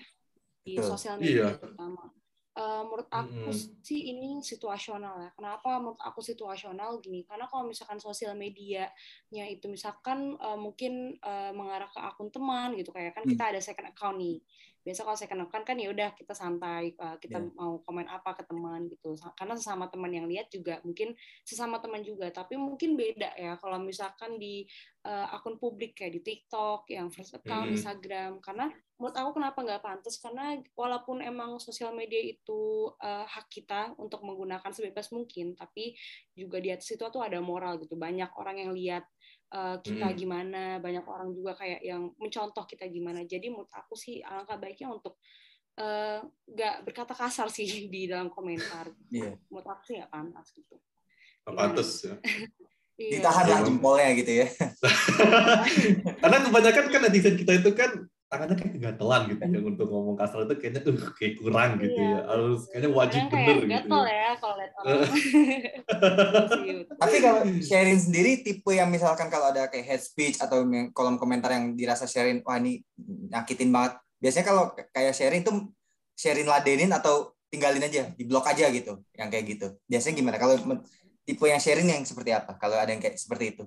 di 0.64 0.80
Betul. 0.80 0.88
sosial 0.96 1.14
media 1.20 1.52
Iya. 1.52 1.60
terutama. 1.60 2.15
Eh, 2.56 2.82
menurut 2.88 3.04
aku 3.12 3.52
Mm-mm. 3.52 3.84
sih 3.84 4.16
ini 4.16 4.40
situasional 4.40 5.20
ya. 5.20 5.30
Kenapa 5.36 5.76
menurut 5.76 6.00
aku 6.00 6.24
situasional 6.24 7.04
gini? 7.04 7.20
Karena 7.28 7.44
kalau 7.44 7.68
misalkan 7.68 8.00
sosial 8.00 8.32
medianya 8.32 9.44
itu 9.52 9.68
misalkan 9.68 10.40
eh, 10.40 10.56
mungkin 10.56 11.20
eh, 11.20 11.52
mengarah 11.52 11.84
ke 11.92 12.00
akun 12.00 12.32
teman 12.32 12.72
gitu 12.72 12.96
kayak 12.96 13.12
kan 13.12 13.28
Hmm. 13.28 13.32
kita 13.36 13.44
ada 13.52 13.60
second 13.60 13.92
account 13.92 14.16
nih. 14.16 14.40
Biasa 14.80 15.04
kalau 15.04 15.18
second 15.20 15.42
account 15.44 15.64
kan 15.68 15.76
ya 15.76 15.92
udah 15.92 16.16
kita 16.16 16.32
santai 16.32 16.96
eh, 16.96 17.16
kita 17.20 17.44
Iya. 17.44 17.52
mau 17.60 17.76
komen 17.84 18.08
apa 18.08 18.32
ke 18.32 18.48
teman 18.48 18.88
gitu. 18.88 19.12
Karena 19.36 19.52
sesama 19.52 19.92
teman 19.92 20.08
yang 20.16 20.24
lihat 20.24 20.48
juga 20.48 20.80
mungkin 20.80 21.12
sesama 21.44 21.76
teman 21.76 22.00
juga, 22.00 22.32
tapi 22.32 22.56
mungkin 22.56 22.96
beda 22.96 23.36
ya 23.36 23.60
kalau 23.60 23.76
misalkan 23.84 24.40
di 24.40 24.64
eh, 25.04 25.26
akun 25.28 25.60
publik 25.60 25.92
kayak 25.92 26.16
di 26.16 26.20
TikTok 26.24 26.88
yang 26.88 27.12
first 27.12 27.36
account 27.36 27.68
Hmm. 27.68 27.76
Instagram 27.76 28.40
karena 28.40 28.72
menurut 28.96 29.12
aku 29.12 29.30
kenapa 29.36 29.58
nggak 29.60 29.82
pantas 29.84 30.16
karena 30.16 30.56
walaupun 30.72 31.20
emang 31.20 31.60
sosial 31.60 31.92
media 31.92 32.16
itu 32.16 32.60
eh, 32.96 33.24
hak 33.28 33.46
kita 33.52 33.92
untuk 34.00 34.24
menggunakan 34.24 34.72
sebebas 34.72 35.12
mungkin 35.12 35.52
tapi 35.52 35.92
juga 36.32 36.56
di 36.64 36.72
atas 36.72 36.88
itu 36.88 37.04
tuh 37.04 37.20
ada 37.20 37.36
moral 37.44 37.76
gitu 37.76 37.92
banyak 37.92 38.32
orang 38.40 38.56
yang 38.56 38.72
lihat 38.72 39.04
eh, 39.52 39.76
kita 39.84 40.10
Hmm. 40.10 40.16
gimana 40.16 40.62
banyak 40.80 41.04
orang 41.04 41.28
juga 41.30 41.52
kayak 41.54 41.84
yang 41.84 42.08
mencontoh 42.16 42.64
kita 42.64 42.88
gimana 42.88 43.20
jadi 43.22 43.52
menurut 43.52 43.68
aku 43.68 43.92
sih 43.94 44.24
alangkah 44.24 44.56
baiknya 44.56 44.88
untuk 44.88 45.20
eh, 45.76 46.24
nggak 46.48 46.88
berkata 46.88 47.12
kasar 47.12 47.52
sih 47.52 47.68
di 47.92 48.08
dalam 48.08 48.32
komentar 48.32 48.88
Iya. 49.12 49.36
menurut 49.52 49.68
aku 49.68 49.92
sih 49.92 49.94
nggak 50.00 50.08
pantas 50.08 50.56
gitu 50.56 50.80
pantas 51.44 51.90
ya. 52.00 52.16
Iya. 52.96 53.20
Ditahan 53.20 53.44
lah 53.44 53.60
jempolnya 53.60 54.08
gitu 54.16 54.40
ya. 54.40 54.48
Karena 56.24 56.36
kebanyakan 56.48 56.84
kan 56.88 57.00
netizen 57.04 57.36
kita 57.36 57.52
itu 57.60 57.70
kan 57.76 57.92
tangannya 58.26 58.56
kayak 58.58 58.72
kegatelan 58.74 59.22
gitu 59.30 59.42
ya 59.46 59.60
untuk 59.62 59.86
ngomong 59.86 60.16
kasar 60.18 60.42
itu 60.42 60.54
kayaknya 60.58 60.82
uh, 60.82 61.10
kayak 61.14 61.34
kurang 61.38 61.70
gitu 61.78 61.94
Iya. 61.94 62.10
ya. 62.10 62.20
Harus 62.26 62.60
kayaknya 62.66 62.90
wajib 62.90 63.20
kayak 63.26 63.44
bener 63.46 63.56
gitu. 63.56 63.70
gatel 63.70 64.02
ya 64.04 64.30
kalau 64.36 64.54
lihat 64.58 64.72
orang. 64.78 65.10
Tapi 67.02 67.16
kalau 67.22 67.40
sharing 67.62 68.00
sendiri 68.00 68.30
tipe 68.42 68.70
yang 68.70 68.90
misalkan 68.90 69.28
kalau 69.28 69.50
ada 69.50 69.70
kayak 69.70 69.86
head 69.86 70.02
speech 70.02 70.36
atau 70.38 70.66
kolom 70.90 71.16
komentar 71.16 71.54
yang 71.54 71.72
dirasa 71.72 72.04
sharing 72.04 72.42
wah 72.42 72.58
ini 72.58 72.82
nyakitin 73.30 73.70
banget. 73.70 73.94
Biasanya 74.18 74.46
kalau 74.46 74.62
kayak 74.90 75.14
sharing 75.14 75.42
tuh 75.42 75.70
sharing 76.16 76.48
ladenin 76.48 76.90
atau 76.90 77.30
tinggalin 77.46 77.78
aja, 77.80 78.10
di 78.10 78.26
blok 78.26 78.48
aja 78.48 78.66
gitu, 78.68 78.98
yang 79.14 79.30
kayak 79.30 79.46
gitu. 79.46 79.66
Biasanya 79.86 80.14
gimana? 80.18 80.36
Kalau 80.36 80.54
tipe 81.22 81.44
yang 81.46 81.62
sharing 81.62 81.86
yang 81.86 82.02
seperti 82.02 82.34
apa? 82.34 82.58
Kalau 82.58 82.74
ada 82.74 82.90
yang 82.90 82.98
kayak 82.98 83.16
seperti 83.16 83.54
itu. 83.54 83.64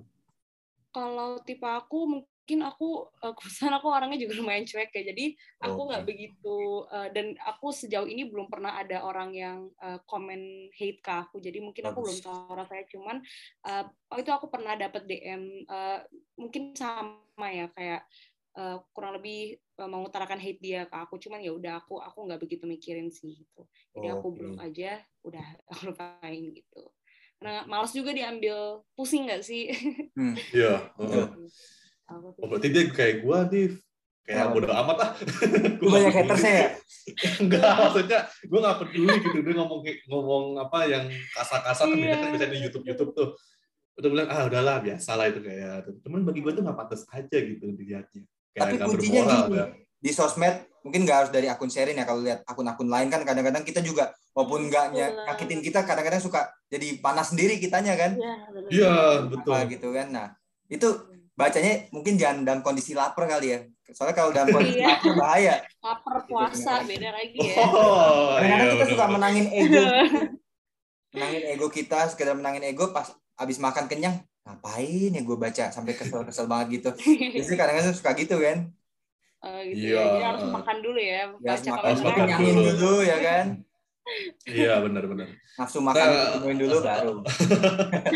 kalau 0.90 1.38
tipe 1.40 1.62
aku 1.62 1.98
mungkin 2.02 2.39
aku 2.58 3.06
eh, 3.22 3.30
kebetulan 3.38 3.74
aku 3.78 3.86
orangnya 3.86 4.18
juga 4.18 4.34
lumayan 4.42 4.66
cuek 4.66 4.90
ya 4.90 5.02
jadi 5.14 5.24
aku 5.62 5.80
nggak 5.86 6.02
Oke. 6.02 6.08
begitu 6.10 6.56
eh, 6.90 7.08
dan 7.14 7.26
aku 7.46 7.70
sejauh 7.70 8.10
ini 8.10 8.26
belum 8.26 8.50
pernah 8.50 8.82
ada 8.82 9.06
orang 9.06 9.30
yang 9.30 9.70
eh, 9.78 10.02
komen 10.10 10.74
hate 10.74 10.98
ke 10.98 11.12
aku 11.14 11.38
jadi 11.38 11.62
mungkin 11.62 11.86
aku 11.86 12.02
belum 12.02 12.18
tahu 12.18 12.52
rasanya 12.58 12.86
cuman 12.90 13.16
oh 14.10 14.18
itu 14.18 14.30
aku 14.34 14.50
pernah 14.50 14.74
dapat 14.74 15.06
DM 15.06 15.70
mungkin 16.34 16.74
sama 16.74 17.46
ya 17.46 17.70
kayak 17.70 18.02
kurang 18.92 19.14
lebih 19.16 19.56
eh, 19.56 19.88
mengutarakan 19.88 20.42
hate 20.42 20.58
dia 20.58 20.82
ke 20.90 20.96
aku 20.98 21.16
cuman 21.22 21.38
ya 21.38 21.54
udah 21.54 21.78
aku 21.78 22.02
aku 22.02 22.26
nggak 22.26 22.40
begitu 22.42 22.66
mikirin 22.66 23.08
sih 23.14 23.38
gitu 23.46 23.62
jadi 23.94 24.18
aku 24.18 24.34
blok 24.34 24.58
aja 24.58 24.98
udah 25.22 25.46
aku 25.70 25.94
lupain 25.94 26.42
gitu 26.50 26.82
karena 27.40 27.64
malas 27.64 27.96
juga 27.96 28.12
diambil 28.12 28.84
pusing 28.92 29.30
nggak 29.30 29.42
sih 29.46 29.70
Hmm. 30.12 30.34
Iya. 30.52 30.92
Betul. 30.98 31.24
heeh. 31.38 31.48
Oh, 32.10 32.46
berarti 32.46 32.68
dia 32.68 32.82
kayak 32.86 33.22
gua 33.22 33.46
nih 33.46 33.78
kayak 34.26 34.46
Oh. 34.46 34.52
bodo 34.52 34.68
amat 34.68 34.96
lah. 34.98 35.10
Lu 35.82 35.88
banyak 35.88 36.12
hatersnya 36.12 36.52
ya? 36.52 36.66
Enggak, 37.42 37.72
maksudnya 37.80 38.20
gue 38.42 38.58
nggak 38.60 38.78
peduli 38.78 39.14
gitu 39.18 39.38
dia 39.40 39.54
ngomong 39.56 39.80
ngomong 40.06 40.44
apa 40.60 40.78
yang 40.86 41.04
kasar-kasar 41.32 41.86
kan 41.86 41.96
Iya. 41.96 42.02
biasanya 42.04 42.20
kan 42.20 42.30
bisa 42.34 42.46
di 42.46 42.58
YouTube 42.60 42.84
YouTube 42.84 43.10
tuh. 43.12 43.28
Udah 43.96 44.08
bilang 44.08 44.28
ah 44.28 44.46
udahlah 44.46 44.76
biasa 44.80 45.10
lah 45.14 45.26
itu 45.26 45.40
kayak. 45.40 45.88
Cuman 46.02 46.22
bagi 46.22 46.40
gue 46.40 46.52
tuh 46.52 46.62
nggak 46.62 46.78
pantas 46.78 47.02
aja 47.08 47.36
gitu 47.36 47.64
dilihatnya. 47.72 48.22
Kayak 48.50 48.60
Tapi 48.60 48.74
kuncinya 48.80 49.22
bermoral 49.22 49.46
gini, 49.46 49.62
di 50.00 50.10
sosmed 50.10 50.56
mungkin 50.80 51.00
nggak 51.04 51.18
harus 51.18 51.30
dari 51.30 51.44
akun 51.44 51.68
Sherin 51.68 51.92
ya 51.94 52.08
kalau 52.08 52.24
lihat 52.24 52.40
akun-akun 52.42 52.88
lain 52.88 53.12
kan 53.12 53.20
kadang-kadang 53.20 53.60
kita 53.62 53.84
juga 53.84 54.08
walaupun 54.32 54.72
nggak 54.72 54.86
Betul. 54.90 55.12
nyakitin 55.28 55.60
kita 55.60 55.80
kadang-kadang 55.84 56.18
suka 56.18 56.40
jadi 56.66 56.96
panas 56.98 57.36
sendiri 57.36 57.60
kitanya 57.60 57.92
kan 57.94 58.16
Iya, 58.16 58.34
bener. 58.48 58.70
Iya, 58.72 58.92
betul. 59.28 59.52
apa 59.52 59.68
gitu 59.68 59.88
kan 59.92 60.06
nah 60.08 60.26
itu 60.72 60.88
bacanya 61.40 61.72
mungkin 61.88 62.14
jangan 62.14 62.44
dalam 62.44 62.60
kondisi 62.60 62.92
lapar 62.92 63.24
kali 63.24 63.48
ya 63.48 63.58
soalnya 63.90 64.12
kalau 64.12 64.30
dalam 64.30 64.52
kondisi 64.54 64.76
Iya. 64.76 64.88
lapar 64.92 65.12
bahaya 65.16 65.54
Lapar 65.80 66.16
puasa 66.24 66.84
beda 66.84 67.08
lagi 67.10 67.38
ya. 67.40 67.56
Oh, 67.62 68.36
kadang-kadang 68.36 68.60
iya, 68.62 68.74
kita 68.76 68.86
suka 68.86 69.04
menangin 69.08 69.46
ego 69.50 69.82
menangin 71.12 71.42
ego 71.48 71.66
kita 71.68 72.00
sekedar 72.06 72.34
menangin 72.34 72.64
ego 72.64 72.92
pas 72.92 73.08
abis 73.34 73.56
makan 73.56 73.88
kenyang 73.88 74.20
ngapain 74.40 75.10
ya 75.10 75.20
gue 75.20 75.36
baca 75.36 75.64
sampai 75.68 75.92
kesel-kesel 75.92 76.44
banget 76.44 76.66
gitu 76.76 76.90
jadi 77.34 77.56
kadang-kadang 77.58 77.92
suka 77.92 78.12
gitu 78.14 78.36
kan 78.38 78.58
Eh, 79.40 79.72
gitu 79.72 79.88
Iya. 79.88 79.96
ya. 79.96 80.04
Jadi 80.04 80.20
harus 80.22 80.44
makan 80.46 80.76
dulu 80.78 81.00
ya. 81.00 81.16
ya 81.16 81.24
Baca 81.32 81.68
makan 81.72 81.88
Harus 81.88 82.02
makan 82.04 82.26
dulu. 82.28 82.60
dulu 82.76 82.94
ya 83.00 83.16
kan 83.18 83.44
Iya, 84.44 84.80
benar-benar. 84.80 85.28
nafsu 85.54 85.78
makan 85.78 86.00
Nah, 86.00 86.24
ditemuin 86.32 86.58
dulu 86.58 86.76
baru 86.88 87.12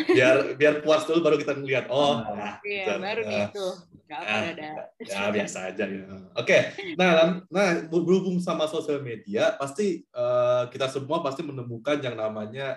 Biar 0.09 0.37
biar 0.55 0.75
puas 0.81 1.05
dulu 1.05 1.21
baru 1.21 1.37
kita 1.37 1.53
ngeliat. 1.55 1.87
Oh, 1.89 2.19
Ah. 2.19 2.33
nah, 2.33 2.55
Iya, 2.61 2.85
gitu. 2.85 2.93
baru 2.99 3.23
Nah, 3.23 3.33
gitu. 3.39 3.67
Gak 4.05 4.19
apa 4.21 4.29
Ah. 4.29 4.43
ada. 4.51 4.69
ya 5.01 5.23
biasa 5.31 5.59
aja 5.67 5.85
ya. 5.85 6.05
Oke, 6.35 6.59
nah, 6.95 7.11
dan- 7.15 7.41
nah 7.49 7.67
berhubung 7.87 8.37
sama 8.39 8.65
sosial 8.65 9.01
media, 9.01 9.55
pasti 9.55 10.03
eh, 10.03 10.63
kita 10.69 10.87
semua 10.87 11.21
pasti 11.21 11.41
menemukan 11.41 11.99
yang 11.99 12.15
namanya 12.15 12.77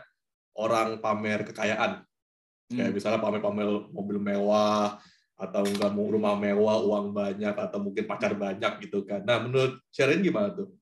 orang 0.53 0.97
pamer 0.97 1.43
kekayaan. 1.43 2.03
Kayak 2.67 2.83
Hmm. 2.83 2.95
misalnya 2.95 3.19
pamer-pamer 3.19 3.67
mobil 3.89 4.17
mewah, 4.17 4.99
atau 5.35 5.61
enggak 5.63 5.93
mau 5.93 6.09
rumah 6.09 6.33
mewah, 6.33 6.81
uang 6.81 7.13
banyak, 7.13 7.53
atau 7.53 7.77
mungkin 7.77 8.03
pacar 8.03 8.33
banyak 8.33 8.81
gitu 8.81 9.05
kan. 9.05 9.21
Nah, 9.21 9.37
menurut 9.39 9.77
Sherin 9.87 10.19
gimana 10.19 10.49
tuh? 10.49 10.73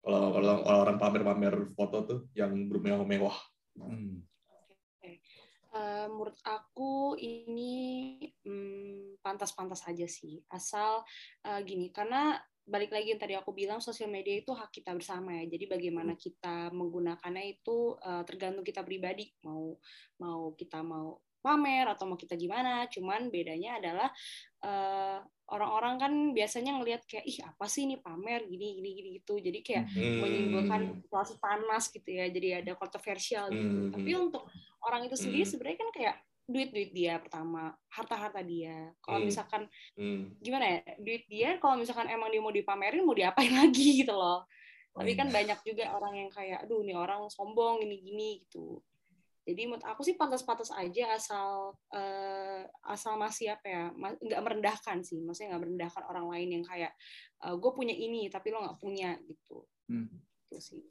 Kalau 0.00 0.32
kalau 0.64 0.80
orang 0.80 0.96
pamer-pamer 0.96 1.76
foto 1.76 1.98
tuh 2.08 2.20
yang 2.32 2.56
bermewah-mewah. 2.72 3.36
Hmm. 3.76 4.24
Eh, 5.70 6.06
menurut 6.10 6.34
aku 6.42 7.14
ini 7.14 8.18
hmm, 8.42 9.22
pantas-pantas 9.22 9.86
aja 9.86 10.02
sih. 10.10 10.42
Asal 10.50 11.06
eh, 11.46 11.62
gini 11.62 11.94
karena 11.94 12.34
balik 12.66 12.90
lagi 12.90 13.14
yang 13.14 13.22
tadi 13.22 13.34
aku 13.38 13.54
bilang 13.54 13.78
sosial 13.78 14.10
media 14.10 14.34
itu 14.42 14.50
hak 14.50 14.74
kita 14.74 14.90
bersama 14.98 15.30
ya. 15.38 15.46
Jadi 15.46 15.70
bagaimana 15.70 16.18
kita 16.18 16.74
menggunakannya 16.74 17.44
itu 17.54 17.94
eh, 18.02 18.22
tergantung 18.26 18.66
kita 18.66 18.82
pribadi. 18.82 19.30
Mau 19.46 19.78
mau 20.18 20.50
kita 20.58 20.82
mau 20.82 21.22
pamer 21.38 21.86
atau 21.86 22.04
mau 22.10 22.18
kita 22.18 22.34
gimana. 22.34 22.90
Cuman 22.90 23.30
bedanya 23.30 23.78
adalah 23.78 24.10
eh, 24.66 25.18
orang-orang 25.50 25.94
kan 25.98 26.12
biasanya 26.30 26.78
ngelihat 26.78 27.02
kayak 27.04 27.26
ih 27.26 27.38
apa 27.42 27.66
sih 27.66 27.84
ini 27.84 27.98
pamer 27.98 28.46
gini 28.46 28.78
gini 28.78 28.90
gini 28.94 29.08
gitu 29.18 29.34
jadi 29.36 29.58
kayak 29.60 29.84
Hmm. 29.90 30.18
menimbulkan 30.22 30.80
situasi 31.02 31.36
panas 31.42 31.90
gitu 31.90 32.06
ya 32.06 32.30
jadi 32.30 32.62
ada 32.62 32.72
kontroversial 32.78 33.50
gitu 33.50 33.90
Hmm. 33.90 33.90
tapi 33.90 34.10
untuk 34.14 34.46
orang 34.86 35.04
itu 35.04 35.18
sendiri 35.18 35.42
Hmm. 35.42 35.50
sebenarnya 35.50 35.78
kan 35.82 35.90
kayak 35.90 36.16
duit 36.50 36.70
duit 36.74 36.90
dia 36.90 37.14
pertama 37.22 37.70
harta 37.86 38.14
harta 38.18 38.42
dia 38.42 38.90
kalau 39.02 39.22
Hmm. 39.22 39.26
misalkan 39.26 39.62
Hmm. 39.94 40.34
gimana 40.38 40.64
ya 40.66 40.78
duit 40.98 41.22
dia 41.26 41.58
kalau 41.58 41.78
misalkan 41.78 42.06
emang 42.06 42.30
dia 42.30 42.42
mau 42.42 42.50
dipamerin 42.50 43.02
mau 43.02 43.14
diapain 43.14 43.50
lagi 43.62 44.02
gitu 44.06 44.14
loh 44.14 44.46
tapi 44.90 45.14
kan 45.14 45.30
banyak 45.30 45.58
juga 45.62 45.94
orang 45.94 46.26
yang 46.26 46.30
kayak 46.34 46.66
aduh 46.66 46.82
nih 46.82 46.98
orang 46.98 47.30
sombong 47.30 47.78
gini 47.78 47.96
gini 48.02 48.28
gitu 48.42 48.82
jadi 49.40 49.62
menurut 49.66 49.86
aku 49.88 50.04
sih 50.04 50.14
pantas-pantas 50.20 50.68
aja 50.76 51.16
asal 51.16 51.72
eh, 51.96 52.62
asal 52.84 53.16
masih 53.16 53.56
apa 53.56 53.66
ya 53.66 53.84
nggak 53.96 54.42
merendahkan 54.44 55.00
sih. 55.00 55.24
Maksudnya 55.24 55.56
nggak 55.56 55.62
merendahkan 55.64 56.02
orang 56.06 56.26
lain 56.28 56.48
yang 56.60 56.64
kayak 56.64 56.92
gue 57.40 57.72
punya 57.72 57.96
ini 57.96 58.28
tapi 58.28 58.52
lo 58.52 58.60
nggak 58.60 58.80
punya 58.80 59.16
gitu. 59.24 59.64
Hmm. 59.88 60.06
itu 60.50 60.58
sih. 60.60 60.82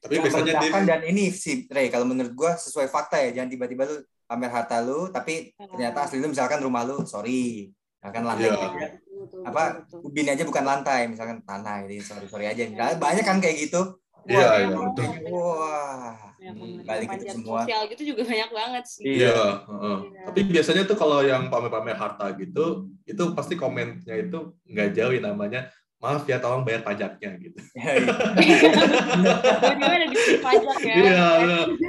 Tapi 0.00 0.20
Yang 0.20 0.22
biasanya 0.28 0.44
dia 0.44 0.52
merendahkan 0.54 0.82
dan 0.86 1.00
ini 1.08 1.24
sih 1.32 1.66
Ray 1.66 1.88
kalau 1.90 2.06
menurut 2.06 2.32
gua 2.36 2.54
sesuai 2.54 2.86
fakta 2.86 3.18
ya. 3.26 3.42
Jangan 3.42 3.50
tiba-tiba 3.50 3.82
lu 3.90 3.96
pamer 4.26 4.50
harta 4.50 4.82
lu 4.82 5.10
tapi 5.10 5.54
ternyata 5.58 6.06
asli 6.06 6.22
lu 6.22 6.30
misalkan 6.30 6.62
rumah 6.62 6.86
lu 6.86 7.02
sorry. 7.02 7.72
Misalkan 7.98 8.22
lantai. 8.22 8.54
Iya. 8.54 8.68
Betul, 9.16 9.18
betul, 9.24 9.40
apa 9.48 9.62
betul, 9.82 9.98
betul. 9.98 10.08
ubin 10.12 10.28
aja 10.30 10.42
bukan 10.46 10.64
lantai 10.68 11.00
misalkan 11.10 11.38
tanah 11.42 11.88
jadi 11.88 11.96
sorry 12.04 12.26
sorry 12.30 12.46
aja. 12.46 12.62
Misalnya 12.70 12.96
banyak 13.02 13.24
kan 13.26 13.42
kayak 13.42 13.56
gitu. 13.66 13.98
Iya, 14.26 14.42
Wah, 14.42 14.58
iya, 14.58 14.68
betul. 14.74 15.06
wah 15.30 16.34
Hmm, 16.52 16.60
banget. 16.82 16.86
balik 16.86 17.08
itu 17.16 17.26
semua. 17.34 17.58
sosial 17.64 17.82
gitu 17.90 18.02
juga 18.14 18.22
banyak 18.30 18.50
banget 18.52 18.84
sih 18.86 19.04
Iya, 19.06 19.38
heeh. 19.66 19.98
Iya. 20.06 20.22
tapi 20.28 20.40
biasanya 20.46 20.82
tuh 20.84 20.96
kalau 20.96 21.18
yang 21.22 21.48
pamer-pamer 21.48 21.96
harta 21.96 22.26
gitu, 22.36 22.64
itu 23.02 23.22
pasti 23.32 23.54
komennya 23.54 24.14
itu 24.14 24.38
nggak 24.66 24.88
jauh 24.92 25.12
ya 25.12 25.22
namanya, 25.24 25.60
maaf 25.96 26.28
ya 26.28 26.36
tolong 26.36 26.60
bayar 26.60 26.84
pajaknya 26.84 27.40
gitu. 27.40 27.56
Ya, 27.72 27.90
iya. 28.44 30.06
Di 30.06 30.36
pajak 30.38 30.78
ya 30.84 30.94
Iya, 30.94 31.26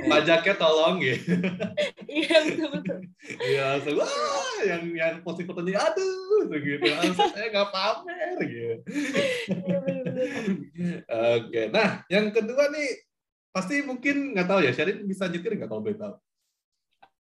pajaknya 0.08 0.54
tolong 0.56 0.96
gitu. 1.04 1.34
iya 2.18 2.36
betul 2.48 2.68
betul 2.72 3.00
Iya, 3.28 3.64
langsung, 3.76 4.00
wah, 4.00 4.58
yang 4.64 4.84
yang 4.96 5.14
posting 5.20 5.44
fotonya, 5.44 5.84
aduh, 5.84 6.48
gitu. 6.56 6.80
Langsung 6.88 7.28
saya 7.36 7.52
nggak 7.52 7.70
pamer 7.76 8.38
gitu. 8.48 8.76
Iya. 9.68 11.00
Oke, 11.38 11.62
nah 11.74 11.90
yang 12.08 12.32
kedua 12.32 12.72
nih 12.72 12.88
pasti 13.58 13.82
mungkin 13.82 14.38
nggak 14.38 14.46
tahu 14.46 14.60
ya, 14.62 14.70
Sherin 14.70 15.02
bisa 15.04 15.26
nyetir 15.26 15.58
nggak 15.58 15.66
kalau 15.66 15.82
boleh 15.82 15.98
tahu? 15.98 16.14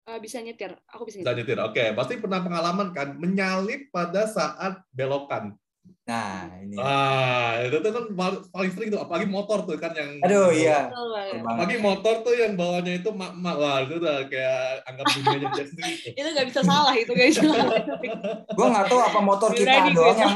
Eh, 0.05 0.17
bisa 0.17 0.37
nyetir 0.41 0.73
aku 0.85 1.05
bisa 1.05 1.21
Bisa 1.21 1.33
nyetir 1.33 1.57
nyetir, 1.57 1.57
oke. 1.61 1.83
Pasti 1.97 2.13
pernah 2.17 2.41
pengalaman 2.41 2.89
kan 2.93 3.17
menyalip 3.17 3.89
pada 3.89 4.29
saat 4.29 4.85
belokan. 4.89 5.57
nah 6.05 6.49
ini 6.61 6.73
Ah, 6.77 7.61
itu 7.65 7.81
tuh 7.81 7.89
kan 7.93 8.05
paling 8.49 8.71
sering 8.73 8.89
tuh, 8.93 9.01
apalagi 9.01 9.25
motor 9.29 9.61
tuh 9.65 9.77
kan 9.77 9.93
yang 9.93 10.17
aduh 10.21 10.49
iya. 10.49 10.89
Apalagi 11.33 11.77
motor 11.81 12.21
tuh 12.21 12.33
yang 12.33 12.53
bawahnya 12.57 13.01
itu 13.01 13.09
mak-mak 13.09 13.55
wah 13.57 13.77
itu 13.85 13.97
udah 13.97 14.25
kayak 14.25 14.85
anggap 14.85 15.05
dunianya 15.13 15.49
dia 15.53 15.65
sendiri. 15.65 15.93
tuh. 15.97 16.11
itu 16.21 16.29
nggak 16.29 16.47
bisa 16.49 16.61
salah 16.65 16.93
itu 16.93 17.09
salah 17.33 17.69
gua 18.57 18.67
nggak 18.69 18.85
tahu 18.89 18.99
apa 19.01 19.19
motor 19.21 19.49
kita 19.53 19.77
gue. 19.89 19.93
doang 19.97 20.17
yang 20.17 20.35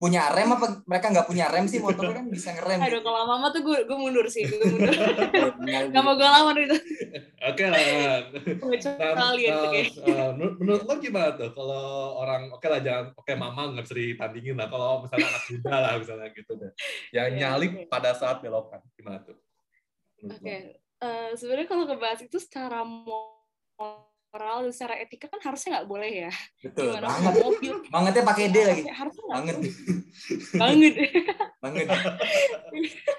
punya 0.00 0.32
rem 0.32 0.48
apa 0.48 0.80
mereka 0.88 1.12
nggak 1.12 1.28
punya 1.28 1.52
rem 1.52 1.68
sih? 1.68 1.76
Motornya 1.76 2.24
kan 2.24 2.26
bisa 2.32 2.56
ngerem. 2.56 2.80
Aduh 2.80 3.04
kalau 3.04 3.28
mama 3.28 3.52
tuh 3.52 3.60
gue 3.60 3.84
gue 3.84 3.98
mundur 4.00 4.24
sih 4.32 4.48
gue 4.48 4.56
mundur. 4.72 4.96
Nggak 5.60 6.02
mau 6.02 6.16
gue 6.16 6.24
lawan 6.24 6.56
itu. 6.56 6.76
Oke 7.44 7.64
lah. 7.68 7.80
Nah, 8.96 9.12
nah, 9.12 9.30
eh, 9.36 10.32
menurut, 10.56 10.88
lo 10.88 10.94
gimana 10.96 11.36
tuh? 11.36 11.52
Kalau 11.52 12.16
orang 12.16 12.48
oke 12.48 12.64
lah 12.64 12.80
jangan 12.80 13.12
oke 13.12 13.32
mama 13.36 13.76
nggak 13.76 13.84
bisa 13.84 13.94
ditandingin 14.00 14.56
lah. 14.56 14.72
Kalau 14.72 15.04
misalnya 15.04 15.28
anak 15.36 15.44
muda 15.52 15.74
lah 15.76 15.92
misalnya 16.00 16.28
gitu 16.32 16.52
deh. 16.56 16.72
Yang 17.12 17.28
Iya, 17.30 17.38
nyalip 17.44 17.72
oke. 17.76 17.84
pada 17.92 18.10
saat 18.16 18.36
belokan 18.40 18.80
gimana 18.96 19.20
tuh? 19.20 19.36
Oke, 20.24 20.40
lo? 20.48 21.04
eh, 21.04 21.30
sebenarnya 21.36 21.68
kalau 21.68 21.84
ngebahas 21.84 22.20
itu 22.24 22.40
secara 22.40 22.80
moral 22.88 24.09
dan 24.30 24.70
secara 24.70 24.94
etika 25.02 25.26
kan 25.26 25.42
harusnya 25.42 25.68
nggak 25.78 25.88
boleh 25.90 26.10
ya. 26.26 26.32
betul 26.62 26.86
Gimana 26.94 27.06
banget 27.10 27.34
mobil? 27.42 27.74
bangetnya 27.90 28.22
pakai 28.22 28.44
D 28.46 28.56
lagi 28.62 28.82
Harusnya 28.86 29.24
banget 29.26 29.56
banget. 30.54 30.94
banget 31.62 31.86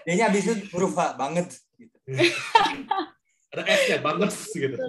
Kayaknya 0.08 0.24
habis 0.32 0.44
itu 0.48 0.54
huruf 0.72 0.94
H 0.96 1.02
banget 1.20 1.48
gitu. 1.76 1.98
Ada 3.52 3.64
S 3.68 3.84
ya 3.92 3.98
banget 4.00 4.32
gitu. 4.50 4.78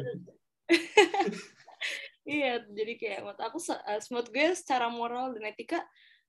Iya, 2.23 2.62
jadi 2.71 2.93
kayak 2.95 3.21
menurut 3.26 3.43
aku, 3.43 3.59
eh, 3.83 3.99
menurut 4.14 4.29
gue 4.31 4.55
secara 4.55 4.87
moral 4.87 5.35
dan 5.35 5.43
etika 5.43 5.83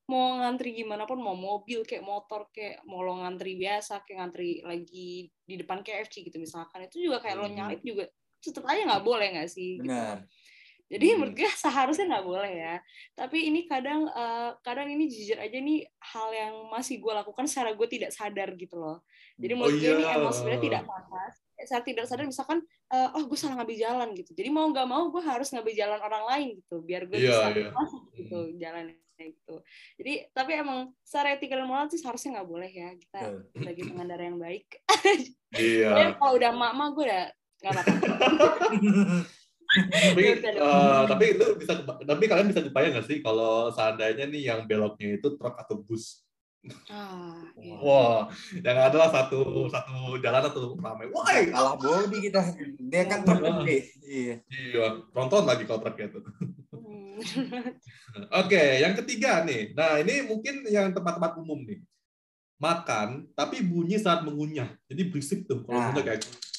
mau 0.09 0.41
ngantri 0.41 0.73
gimana 0.73 1.05
pun 1.05 1.21
mau 1.21 1.37
mobil 1.37 1.85
kayak 1.85 2.01
motor 2.01 2.49
kayak 2.49 2.81
mau 2.83 3.05
lo 3.05 3.21
ngantri 3.21 3.55
biasa 3.55 4.01
kayak 4.01 4.17
ngantri 4.19 4.65
lagi 4.65 5.29
di 5.45 5.55
depan 5.55 5.85
KFC 5.85 6.25
gitu 6.25 6.41
misalkan 6.41 6.89
itu 6.89 6.97
juga 6.97 7.21
kayak 7.21 7.37
lo 7.37 7.45
Hmm. 7.45 7.55
nyalip 7.55 7.85
juga 7.85 8.09
tetap 8.43 8.67
aja 8.67 8.81
nggak 8.83 9.03
boleh 9.07 9.27
nggak 9.39 9.49
sih 9.49 9.79
gitu. 9.79 9.87
benar 9.87 10.27
Jadi 10.93 11.09
Hmm. 11.09 11.15
menurut 11.25 11.33
gue 11.33 11.49
seharusnya 11.65 12.05
nggak 12.05 12.25
boleh 12.27 12.51
ya. 12.53 12.75
Tapi 13.17 13.49
ini 13.49 13.65
kadang 13.65 14.05
eh, 14.05 14.51
kadang 14.61 14.93
ini 14.93 15.09
jujur 15.09 15.41
aja 15.41 15.57
nih 15.57 15.81
hal 15.97 16.29
yang 16.29 16.53
masih 16.69 17.01
gue 17.01 17.09
lakukan 17.09 17.49
secara 17.49 17.73
gue 17.73 17.87
tidak 17.89 18.13
sadar 18.13 18.53
gitu 18.53 18.77
loh. 18.77 19.01
Jadi 19.41 19.53
menurut 19.57 19.73
gue 19.81 19.89
ini 19.89 20.05
iya. 20.05 20.21
emang 20.21 20.29
sebenarnya 20.29 20.61
tidak 20.61 20.81
pantas. 20.85 21.33
Saya 21.63 21.81
tidak 21.81 22.05
sadar 22.05 22.29
misalkan 22.29 22.61
eh, 22.93 23.09
oh 23.09 23.23
gue 23.25 23.37
salah 23.39 23.57
ngambil 23.57 23.77
jalan 23.79 24.09
gitu. 24.13 24.31
Jadi 24.37 24.49
mau 24.53 24.69
nggak 24.69 24.85
mau 24.85 25.09
gue 25.09 25.23
harus 25.23 25.49
ngambil 25.49 25.73
jalan 25.73 25.99
orang 26.03 26.23
lain 26.29 26.47
gitu 26.61 26.75
biar 26.85 27.09
gue 27.09 27.17
Iya, 27.17 27.29
bisa 27.31 27.47
iya. 27.57 27.69
masuk 27.73 28.03
gitu 28.13 28.37
jalannya 28.61 28.95
gitu. 29.17 29.55
Jadi 29.97 30.13
tapi 30.29 30.51
emang 30.61 30.79
secara 31.01 31.33
etika 31.33 31.57
dan 31.57 31.65
moral 31.65 31.89
sih 31.89 31.97
seharusnya 31.97 32.37
nggak 32.37 32.49
boleh 32.53 32.69
ya 32.69 32.89
kita 33.01 33.19
Betul. 33.33 33.41
sebagai 33.57 33.83
pengendara 33.89 34.23
yang 34.29 34.37
baik. 34.37 34.67
Iya. 35.57 35.89
Pokoknya 35.89 36.09
kalau 36.21 36.33
udah 36.37 36.51
mak-mak 36.53 36.89
gue 36.93 37.05
udah 37.09 37.25
apa-apa. 37.65 37.93
tapi 39.73 40.21
eh, 40.37 41.01
tapi 41.09 41.25
itu 41.33 41.45
bisa 41.57 41.73
tapi 41.81 42.23
kalian 42.29 42.45
bisa 42.45 42.61
kebayang 42.61 42.93
nggak 42.93 43.07
sih 43.09 43.17
kalau 43.19 43.73
seandainya 43.73 44.29
nih 44.29 44.43
yang 44.45 44.59
beloknya 44.63 45.17
itu 45.17 45.33
truk 45.33 45.55
atau 45.55 45.79
bus 45.79 46.21
Ah, 46.87 47.43
iya. 47.59 47.75
wah 47.75 48.31
yang 48.55 48.77
adalah 48.79 49.11
satu 49.11 49.67
satu 49.67 50.15
jalan 50.23 50.47
atau 50.47 50.79
ramai 50.79 51.11
wah 51.11 51.27
kalah 51.27 51.75
body 51.75 52.23
kita 52.23 52.39
dia 52.79 53.03
kan 53.03 53.19
truk 53.25 53.41
gede 53.41 53.77
iya 53.99 54.35
iya 54.47 54.85
nonton 55.11 55.43
lagi 55.43 55.65
kalau 55.65 55.81
truknya 55.81 56.07
tuh 56.11 56.23
Hmm. 56.73 57.19
oke 58.41 58.63
yang 58.79 58.93
ketiga 58.97 59.43
nih 59.43 59.73
nah 59.73 59.97
ini 59.97 60.23
mungkin 60.23 60.63
yang 60.65 60.89
tempat-tempat 60.89 61.35
umum 61.37 61.61
nih 61.61 61.81
makan 62.57 63.27
tapi 63.33 63.59
bunyi 63.59 63.99
saat 63.99 64.23
mengunyah. 64.23 64.71
Jadi 64.87 65.11
berisik 65.11 65.43
tuh 65.43 65.67
kalau 65.67 65.91
Nah. 65.91 65.99
kayak 65.99 66.23
Hmm. 66.23 66.52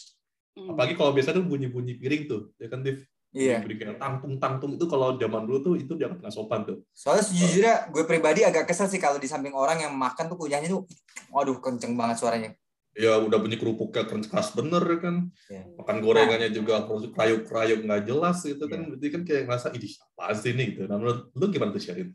Apalagi 0.54 0.94
kalau 0.94 1.11
biasa 1.11 1.34
tuh 1.34 1.42
bunyi-bunyi 1.42 1.99
piring 1.99 2.23
tuh, 2.30 2.54
ya 2.62 2.70
kan 2.70 2.87
Div? 2.87 3.02
Iya. 3.34 3.66
Bunyi 3.66 3.75
kayak 3.75 3.99
tangtung-tangtung 3.99 4.78
itu 4.78 4.87
kalau 4.87 5.18
zaman 5.18 5.42
dulu 5.42 5.58
tuh 5.58 5.75
itu 5.75 5.99
dianggap 5.99 6.23
nggak 6.23 6.34
sopan 6.34 6.62
tuh. 6.62 6.87
Soalnya 6.94 7.26
sejujurnya 7.26 7.75
gue 7.90 8.06
pribadi 8.06 8.46
agak 8.46 8.70
kesel 8.70 8.87
sih 8.87 9.02
kalau 9.02 9.18
di 9.18 9.26
samping 9.26 9.50
orang 9.50 9.82
yang 9.82 9.90
makan 9.90 10.30
tuh 10.30 10.38
kunyahnya 10.38 10.70
tuh, 10.70 10.87
waduh 11.34 11.58
kenceng 11.58 11.99
banget 11.99 12.23
suaranya. 12.23 12.50
Ya 12.94 13.18
udah 13.18 13.42
bunyi 13.42 13.58
kerupuknya 13.58 14.06
keras 14.06 14.30
keras 14.30 14.49
bener 14.54 14.78
ya 14.87 14.99
kan. 15.02 15.16
Iya. 15.50 15.66
Makan 15.82 15.96
gorengannya 15.99 16.50
juga 16.54 16.87
krayuk-krayuk 16.87 17.82
nggak 17.82 18.02
jelas 18.06 18.38
gitu 18.46 18.70
kan. 18.70 18.87
Iya. 18.87 18.88
Berarti 18.94 19.06
kan 19.11 19.23
kayak 19.26 19.42
ngerasa, 19.50 19.68
ini 19.75 19.87
apa 20.14 20.34
sih 20.38 20.50
ini 20.54 20.62
gitu. 20.70 20.87
Nah 20.87 20.96
menurut 21.02 21.18
lu 21.34 21.44
gimana 21.50 21.75
tuh 21.75 21.82
Syarin? 21.82 22.14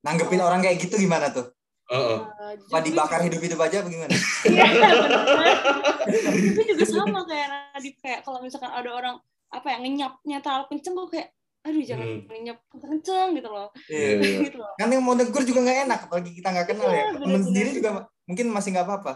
Nanggepin 0.00 0.40
orang 0.40 0.64
kayak 0.64 0.80
gitu 0.80 0.96
gimana 0.96 1.28
tuh? 1.28 1.55
Eh, 1.86 2.18
Apa 2.18 2.58
gue 2.58 2.80
dibakar 2.84 3.20
hidup-hidup 3.22 3.60
aja 3.60 3.76
apa 3.78 3.88
gimana? 3.88 4.10
Iya, 4.44 4.64
bener. 4.66 5.54
Gue 6.52 6.64
juga 6.66 6.84
sama 6.84 7.22
kayak 7.22 7.46
Nadif 7.72 7.94
kayak 7.96 8.20
kalau 8.20 8.38
misalkan 8.40 8.68
ada 8.68 8.90
orang 8.90 9.14
apa 9.48 9.66
ya 9.68 9.78
ngenyapnya 9.78 10.38
terlalu 10.40 10.64
kenceng 10.68 10.94
gue 10.94 11.08
kayak 11.08 11.28
aduh 11.62 11.78
jangan 11.80 12.06
Hmm. 12.08 12.22
ngenyap 12.28 12.58
kenceng 12.72 13.28
gitu 13.32 13.48
loh 13.48 13.68
Iya, 13.84 14.10
iya. 14.16 14.38
gitu 14.40 14.56
loh 14.56 14.70
Kan 14.76 14.86
yang 14.88 14.98
mau 15.00 15.14
negur 15.14 15.42
juga 15.42 15.60
nggak 15.60 15.78
enak, 15.84 16.00
apalagi 16.04 16.30
kita 16.32 16.48
nggak 16.48 16.66
kenal 16.68 16.86
Iya, 16.86 16.92
ya. 16.92 17.02
Temen 17.04 17.14
bener-bener. 17.16 17.42
sendiri 17.44 17.70
juga 17.72 17.90
mungkin 18.24 18.46
masih 18.50 18.70
nggak 18.72 18.86
apa-apa. 18.86 19.12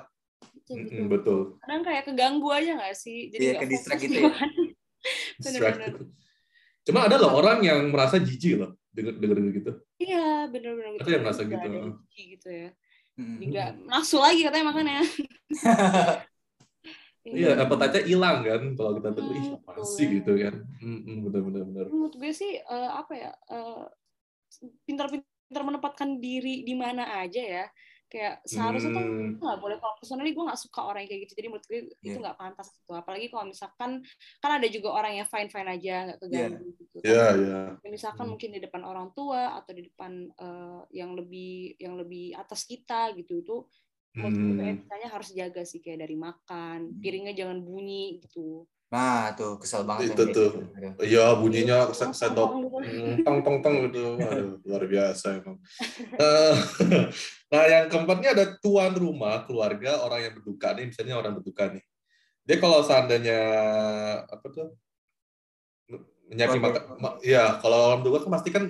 Betul, 0.52 0.74
betul. 0.76 0.76
Mm-mm, 0.88 1.06
betul. 1.08 1.40
kadang 1.60 1.82
kayak 1.82 2.02
keganggu 2.04 2.48
aja 2.50 2.70
nggak 2.76 2.94
sih 2.96 3.18
jadi 3.28 3.38
Iya, 3.40 3.50
nggak 3.50 3.60
ke 3.60 3.66
distract 3.68 4.00
fokus 4.00 4.06
gitu 4.08 4.16
ya. 4.16 4.30
Bener-bener. 5.42 5.90
Distracted. 5.90 5.92
Cuma 6.80 6.98
ada 7.02 7.16
loh 7.16 7.32
orang 7.34 7.58
yang 7.60 7.78
merasa 7.88 8.16
jijik 8.16 8.54
loh 8.56 8.70
denger 8.90 9.14
denger 9.16 9.38
gitu. 9.52 9.72
iya 9.96 10.26
bener-bener 10.48 10.96
Ada 10.96 11.10
yang 11.12 11.22
merasa 11.26 11.42
Nggak 11.44 11.62
gitu. 11.66 11.78
jijik 11.84 12.26
gitu 12.38 12.50
ya 12.50 12.70
Hmm. 13.20 13.36
Jadi 13.36 13.46
nggak 13.52 13.70
nafsu 13.90 14.16
lagi 14.16 14.40
katanya 14.48 14.64
makannya 14.72 14.96
Iya, 17.20 17.50
appetite-nya 17.62 18.02
hilang 18.08 18.36
kan 18.48 18.62
kalau 18.80 18.90
kita 18.96 19.08
tuh, 19.12 19.22
ih 19.28 19.44
Hmm, 19.44 19.60
apa 19.60 19.72
sih 19.84 20.06
gitu 20.08 20.32
kan. 20.40 20.54
Mm-mm, 20.80 21.16
bener-bener. 21.28 21.62
bener. 21.68 21.86
menurut 21.92 22.14
gue 22.16 22.32
sih 22.32 22.52
eh, 22.56 22.90
apa 22.96 23.12
ya 23.12 23.30
eh, 23.52 23.82
pintar-pintar 24.88 25.62
menempatkan 25.62 26.16
diri 26.18 26.64
di 26.64 26.74
mana 26.74 27.20
aja 27.20 27.42
ya 27.42 27.64
kayak 28.10 28.42
seharusnya 28.44 28.90
tuh 28.90 29.00
Hmm. 29.00 29.38
nggak 29.38 29.58
boleh 29.62 29.76
kalau 29.78 29.94
personally 29.96 30.34
gue 30.34 30.42
nggak 30.42 30.60
suka 30.60 30.80
orang 30.82 31.00
yang 31.06 31.10
kayak 31.10 31.22
gitu 31.24 31.34
jadi 31.38 31.46
menurut 31.48 31.64
gue 31.64 31.78
itu 31.80 32.10
Iya. 32.10 32.18
nggak 32.20 32.36
pantas 32.36 32.66
gitu 32.74 32.92
apalagi 32.92 33.26
kalau 33.30 33.44
misalkan 33.46 33.90
kan 34.42 34.50
ada 34.58 34.66
juga 34.66 34.88
orang 34.90 35.12
yang 35.14 35.28
fine 35.30 35.46
fine 35.46 35.70
aja 35.70 35.94
nggak 36.10 36.18
keganggu 36.18 36.66
gitu 36.74 36.96
kan. 36.98 37.06
Iya, 37.06 37.26
iya. 37.38 37.60
Ya, 37.80 37.88
misalkan 37.88 38.24
Hmm. 38.26 38.32
mungkin 38.34 38.50
di 38.50 38.60
depan 38.60 38.82
orang 38.82 39.08
tua 39.14 39.54
atau 39.56 39.70
di 39.70 39.86
depan 39.86 40.12
eh, 40.28 40.80
yang 40.92 41.14
lebih 41.14 41.78
yang 41.78 41.94
lebih 41.94 42.34
atas 42.34 42.66
kita 42.66 43.14
gitu 43.14 43.40
itu 43.40 43.56
menurut 44.10 44.34
gue 44.34 44.52
Hmm. 44.58 44.70
etikanya 44.74 45.08
harus 45.08 45.30
jaga 45.30 45.62
sih 45.62 45.78
kayak 45.78 46.02
dari 46.02 46.18
makan 46.18 46.98
piringnya 46.98 47.30
jangan 47.32 47.62
bunyi 47.62 48.18
gitu 48.20 48.66
Nah, 48.90 49.30
tuh 49.38 49.54
kesel 49.62 49.86
banget. 49.86 50.18
Itu 50.18 50.34
tuh. 50.34 50.50
gitu. 50.50 50.98
Iya, 51.06 51.38
bunyinya 51.38 51.94
sendok 51.94 52.58
tong, 52.80 52.88
gitu. 52.88 53.04
mm, 53.04 53.16
tong 53.24 53.38
tong 53.44 53.58
tong 53.60 53.76
gitu. 53.88 54.04
Aduh, 54.16 54.52
luar 54.64 54.84
biasa 54.88 55.26
emang. 55.40 55.56
Eh, 56.16 56.54
nah, 57.52 57.64
yang 57.68 57.84
keempatnya 57.92 58.30
ada 58.32 58.46
tuan 58.58 58.96
rumah, 58.96 59.44
keluarga, 59.44 60.00
orang 60.00 60.20
yang 60.24 60.34
berduka 60.40 60.72
nih, 60.72 60.88
misalnya 60.88 61.14
orang 61.20 61.36
berduka 61.36 61.68
nih. 61.68 61.84
Dia 62.48 62.56
kalau 62.56 62.80
seandainya 62.80 63.40
apa 64.26 64.46
tuh 64.48 64.68
menyaki 66.30 66.58
Keluarga. 66.58 66.80
maka, 66.88 67.00
ma- 67.02 67.18
ya 67.20 67.58
kalau 67.60 67.92
orang 67.92 68.00
berduka 68.00 68.26
kan 68.26 68.32
pasti 68.38 68.50
kan 68.54 68.64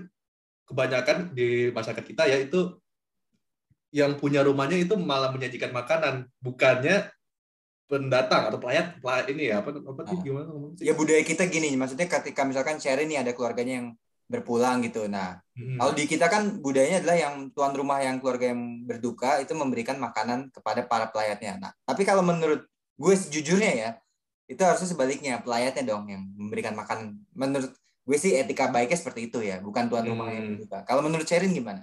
kebanyakan 0.67 1.19
di 1.35 1.69
masyarakat 1.71 2.05
kita 2.07 2.23
ya 2.31 2.39
itu 2.39 2.79
yang 3.91 4.15
punya 4.17 4.47
rumahnya 4.47 4.79
itu 4.79 4.95
malah 4.95 5.35
menyajikan 5.35 5.75
makanan, 5.75 6.31
bukannya 6.39 7.11
pendatang 7.91 8.47
atau 8.47 8.63
pelayan, 8.63 8.95
pelayan 9.03 9.27
ini 9.35 9.43
ya 9.51 9.59
apa 9.61 9.75
apa 9.75 10.01
sih 10.07 10.17
Ah. 10.17 10.23
gimana 10.23 10.47
ngomongnya 10.47 10.77
sih? 10.79 10.85
Ya 10.87 10.95
budaya 10.95 11.23
kita 11.23 11.45
gini, 11.51 11.75
maksudnya 11.75 12.07
ketika 12.07 12.47
misalkan 12.47 12.79
Sherin 12.79 13.11
nih 13.11 13.27
ada 13.27 13.35
keluarganya 13.35 13.83
yang 13.83 13.89
berpulang 14.31 14.79
gitu. 14.87 15.11
Nah, 15.11 15.43
Hmm. 15.59 15.75
kalau 15.75 15.93
di 15.93 16.07
kita 16.07 16.31
kan 16.31 16.63
budayanya 16.63 17.03
adalah 17.03 17.19
yang 17.19 17.35
tuan 17.51 17.75
rumah 17.75 17.99
yang 17.99 18.23
keluarga 18.23 18.55
yang 18.55 18.87
berduka 18.87 19.43
itu 19.43 19.51
memberikan 19.53 19.99
makanan 19.99 20.55
kepada 20.55 20.87
para 20.87 21.11
pelayatnya. 21.11 21.59
Nah, 21.59 21.75
tapi 21.83 22.07
kalau 22.07 22.23
menurut 22.23 22.63
gue 22.95 23.15
sejujurnya 23.19 23.73
ya, 23.75 23.91
itu 24.47 24.63
harusnya 24.63 24.87
sebaliknya, 24.87 25.43
pelayatnya 25.43 25.83
dong 25.83 26.07
yang 26.07 26.23
memberikan 26.39 26.79
makanan. 26.79 27.19
Menurut 27.35 27.75
gue 28.07 28.17
sih 28.17 28.39
etika 28.39 28.71
baiknya 28.71 28.95
seperti 28.95 29.27
itu 29.27 29.43
ya, 29.43 29.59
bukan 29.59 29.91
tuan 29.91 30.07
rumah 30.07 30.31
yang 30.31 30.47
Hmm. 30.47 30.63
berduka. 30.63 30.87
Kalau 30.87 31.03
menurut 31.03 31.27
Sherin 31.27 31.51
gimana? 31.51 31.83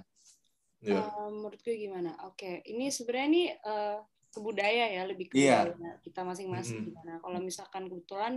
Iya. 0.80 1.04
Eh, 1.04 1.28
menurut 1.28 1.60
gue 1.60 1.76
gimana? 1.76 2.16
Oke, 2.24 2.64
ini 2.64 2.88
sebenarnya 2.88 3.28
ini 3.28 3.42
eh, 3.52 3.98
ke 4.28 4.38
budaya 4.38 4.84
ya, 4.92 5.02
lebih 5.08 5.32
ke 5.32 5.34
Iya. 5.40 5.72
budaya 5.72 5.96
kita 6.04 6.20
masing-masing 6.20 6.78
Mm-mm. 6.84 6.88
gimana. 6.92 7.12
Kalau 7.18 7.38
misalkan 7.40 7.82
kebetulan 7.88 8.32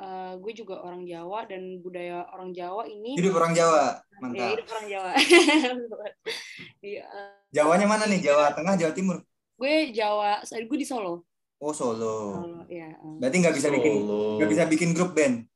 eh, 0.00 0.32
gue 0.36 0.52
juga 0.52 0.80
orang 0.80 1.04
Jawa 1.04 1.44
dan 1.44 1.62
budaya 1.80 2.24
orang 2.32 2.50
Jawa 2.50 2.88
ini 2.88 3.14
Hidup 3.14 3.36
orang 3.36 3.52
Jawa, 3.52 4.00
ya 4.00 4.20
mantap. 4.20 4.48
hidup 4.56 4.66
orang 4.72 4.86
Jawa. 4.88 5.10
Di, 6.80 6.90
eh, 7.00 7.30
Jawanya 7.52 7.86
mana 7.86 8.04
nih? 8.04 8.20
Jawa 8.20 8.52
Tengah, 8.52 8.74
Jawa 8.76 8.92
Timur? 8.92 9.16
gue 9.56 9.74
Jawa, 9.90 10.40
gue 10.44 10.76
di 10.76 10.84
Solo. 10.84 11.24
Oh 11.56 11.72
Solo. 11.72 12.36
Solo, 12.36 12.60
ya. 12.68 12.92
eh. 12.92 13.16
Berarti 13.16 13.36
nggak 13.40 13.56
bisa 13.56 13.68
bikin 13.72 13.92
nggak 14.36 14.50
bisa 14.52 14.62
bikin 14.68 14.90
grup 14.92 15.16
band. 15.16 15.48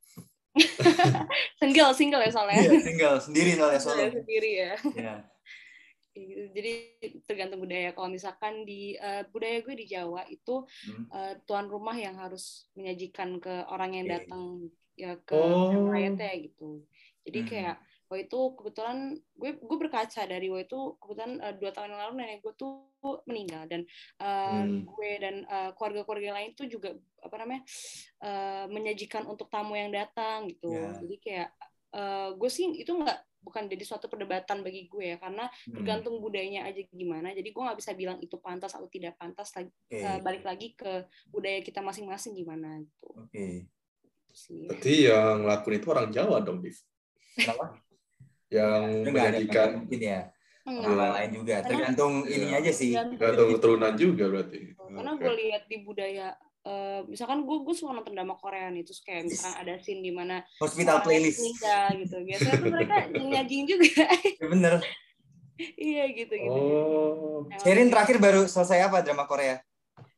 Single, 1.60 1.92
single 1.94 2.22
ya 2.24 2.30
soalnya. 2.32 2.56
Iya, 2.58 2.70
tinggal 2.82 3.14
sendiri 3.20 3.54
soalnya 3.54 3.80
Solo. 3.80 4.00
Sendiri 4.00 4.50
ya. 4.56 4.72
Iya. 4.96 5.14
Gitu. 6.10 6.50
Jadi 6.50 6.72
tergantung 7.24 7.62
budaya. 7.62 7.94
Kalau 7.94 8.10
misalkan 8.10 8.66
di 8.66 8.98
eh, 8.98 9.22
budaya 9.30 9.62
gue 9.62 9.74
di 9.78 9.86
Jawa 9.86 10.26
itu 10.26 10.66
Hmm. 10.86 11.06
eh, 11.14 11.34
tuan 11.46 11.66
rumah 11.70 11.94
yang 11.94 12.18
harus 12.18 12.66
menyajikan 12.74 13.38
ke 13.38 13.66
orang 13.70 13.94
yang 13.94 14.06
datang 14.10 14.68
ya 14.98 15.16
ke 15.22 15.32
Oh. 15.38 15.86
rakyatnya 15.88 16.32
gitu. 16.50 16.82
Jadi 17.24 17.38
Hmm. 17.40 17.48
kayak 17.48 17.76
waktu 18.10 18.26
itu 18.26 18.40
kebetulan 18.58 18.98
gue 19.38 19.50
gue 19.62 19.76
berkaca 19.78 20.22
dari 20.26 20.50
waktu 20.50 20.66
itu 20.66 20.80
kebetulan 20.98 21.32
eh, 21.38 21.54
dua 21.62 21.70
tahun 21.70 21.94
yang 21.94 22.00
lalu 22.02 22.12
nenek 22.18 22.38
gue 22.42 22.52
tuh 22.58 22.72
meninggal 23.30 23.70
dan 23.70 23.86
eh, 24.18 24.62
Hmm. 24.66 24.82
gue 24.82 25.10
dan 25.22 25.34
eh, 25.46 25.70
keluarga-keluarga 25.78 26.30
lain 26.42 26.50
tuh 26.58 26.66
juga 26.66 26.90
apa 27.22 27.36
namanya 27.38 27.62
eh, 28.18 28.66
menyajikan 28.66 29.24
untuk 29.30 29.46
tamu 29.46 29.78
yang 29.78 29.94
datang 29.94 30.50
gitu. 30.50 30.74
Ya. 30.74 30.90
Jadi 30.98 31.16
kayak 31.22 31.48
eh, 31.94 32.28
gue 32.34 32.50
sih 32.50 32.66
itu 32.74 32.90
nggak 32.98 33.29
bukan 33.40 33.66
jadi 33.66 33.80
suatu 33.82 34.06
perdebatan 34.06 34.60
bagi 34.60 34.84
gue 34.84 35.04
ya 35.06 35.16
karena 35.16 35.48
Hmm. 35.66 35.74
tergantung 35.74 36.16
budayanya 36.18 36.64
aja 36.64 36.80
gimana 36.86 37.32
jadi 37.32 37.46
gue 37.46 37.62
nggak 37.62 37.78
bisa 37.78 37.92
bilang 37.92 38.18
itu 38.18 38.36
pantas 38.36 38.70
atau 38.70 38.86
tidak 38.86 39.16
pantas 39.16 39.48
lagi 39.50 39.72
Oke. 39.86 39.96
eh, 39.96 40.18
balik 40.20 40.44
lagi 40.44 40.72
ke 40.72 40.92
budaya 41.26 41.58
kita 41.58 41.80
masing-masing 41.80 42.32
gimana 42.34 42.78
gitu 42.78 43.08
Oke. 43.16 43.66
sih 44.30 44.64
Berarti 44.64 44.94
yang 45.06 45.42
ngelakuin 45.42 45.76
itu 45.76 45.86
orang 45.88 46.08
Jawa 46.08 46.36
dong, 46.38 46.60
Div. 46.60 46.78
Kenapa? 47.32 47.66
Yang 48.46 48.82
Itu 48.96 49.10
menyajikan 49.10 49.68
mungkin 49.78 50.00
ya. 50.00 50.20
Enggak. 50.60 50.86
Orang 50.86 51.12
lain 51.12 51.30
juga. 51.32 51.54
Tergantung 51.62 52.12
Iya. 52.22 52.34
ini 52.36 52.46
aja 52.52 52.70
sih. 52.70 52.90
atau 52.94 53.44
keturunan 53.48 53.94
juga 53.94 54.24
berarti. 54.28 54.60
karena 54.76 55.10
Oke. 55.10 55.22
gue 55.22 55.34
lihat 55.40 55.62
di 55.66 55.76
budaya 55.80 56.26
eh, 56.62 57.00
misalkan 57.04 57.40
gue 57.40 57.56
gue 57.58 57.72
suka 57.72 57.92
nonton 57.92 58.12
drama 58.12 58.34
Korea 58.34 58.68
nih 58.68 58.82
terus 58.82 59.00
kayak 59.00 59.24
misalkan 59.24 59.56
ada 59.58 59.74
scene 59.76 60.00
di 60.00 60.10
mana 60.10 60.40
Hospital 60.56 61.00
playlist. 61.00 61.40
meninggal 61.40 61.84
gitu 61.98 62.16
biasanya 62.20 62.56
tuh 62.56 62.68
mereka 62.68 62.94
nyajing 63.30 63.62
juga 63.64 64.06
Ya, 64.10 64.46
bener. 64.46 64.74
iya 65.74 66.04
gitu 66.10 66.32
gitu 66.32 66.60
Oh. 66.60 67.44
Sherin 67.58 67.88
terakhir 67.88 68.16
baru 68.16 68.44
selesai 68.44 68.80
apa 68.82 69.00
drama 69.00 69.24
Korea? 69.24 69.60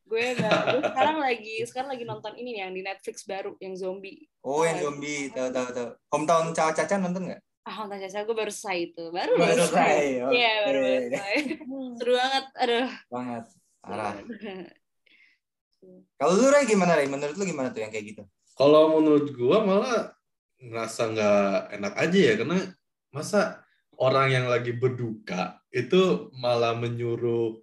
gue 0.03 0.19
nggak 0.31 0.61
gue 0.69 0.81
sekarang 0.85 1.17
lagi 1.17 1.55
sekarang 1.63 1.89
lagi 1.89 2.03
nonton 2.03 2.33
ini 2.33 2.53
nih 2.53 2.61
yang 2.61 2.71
di 2.71 2.81
Netflix 2.81 3.23
baru 3.23 3.57
yang 3.57 3.73
zombie 3.73 4.29
Oh, 4.39 4.61
yang 4.61 4.77
zombie. 4.77 5.27
Tahu 5.27 5.49
tahu 5.49 5.67
tahu. 5.69 5.89
Hometown 6.07 6.51
Caca 6.51 6.75
Caca 6.77 6.95
nonton 6.97 7.27
nggak? 7.27 7.41
ah 7.63 7.75
nonton 7.79 7.97
Caca 7.97 8.21
gue 8.21 8.35
baru 8.35 8.51
selesai 8.51 8.77
itu 8.85 9.03
baru 9.09 9.33
Baru 9.33 9.63
selesai. 9.63 9.97
iya 10.29 10.51
baru 10.61 10.77
Oke. 10.77 10.91
selesai 11.07 11.35
seru 11.97 12.11
banget 12.13 12.45
aduh 12.53 12.89
Banget. 13.09 13.43
Parah. 13.81 14.13
Kalau 16.15 16.33
lu 16.39 16.47
Ray 16.47 16.63
gimana 16.63 16.95
Ray? 16.95 17.07
Menurut 17.07 17.35
lu 17.35 17.43
gimana 17.43 17.73
tuh 17.73 17.83
yang 17.83 17.91
kayak 17.91 18.15
gitu? 18.15 18.23
Kalau 18.53 18.95
menurut 18.95 19.33
gua 19.33 19.61
malah 19.61 20.13
ngerasa 20.61 21.01
nggak 21.11 21.57
enak 21.75 21.93
aja 21.99 22.19
ya 22.19 22.33
karena 22.39 22.57
masa 23.11 23.59
orang 23.99 24.31
yang 24.31 24.45
lagi 24.47 24.71
berduka 24.71 25.59
itu 25.69 26.31
malah 26.39 26.71
menyuruh 26.73 27.59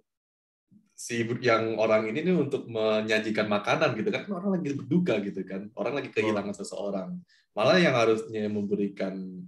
si 0.93 1.25
yang 1.41 1.81
orang 1.81 2.13
ini 2.13 2.21
nih 2.21 2.35
untuk 2.37 2.69
menyajikan 2.69 3.49
makanan 3.49 3.97
gitu 3.97 4.13
kan 4.13 4.29
orang 4.29 4.61
lagi 4.61 4.69
berduka 4.77 5.17
gitu 5.25 5.41
kan 5.41 5.65
orang 5.73 5.97
lagi 5.97 6.13
kehilangan 6.13 6.53
seseorang 6.53 7.17
malah 7.57 7.81
yang 7.81 7.97
harusnya 7.97 8.45
memberikan 8.45 9.41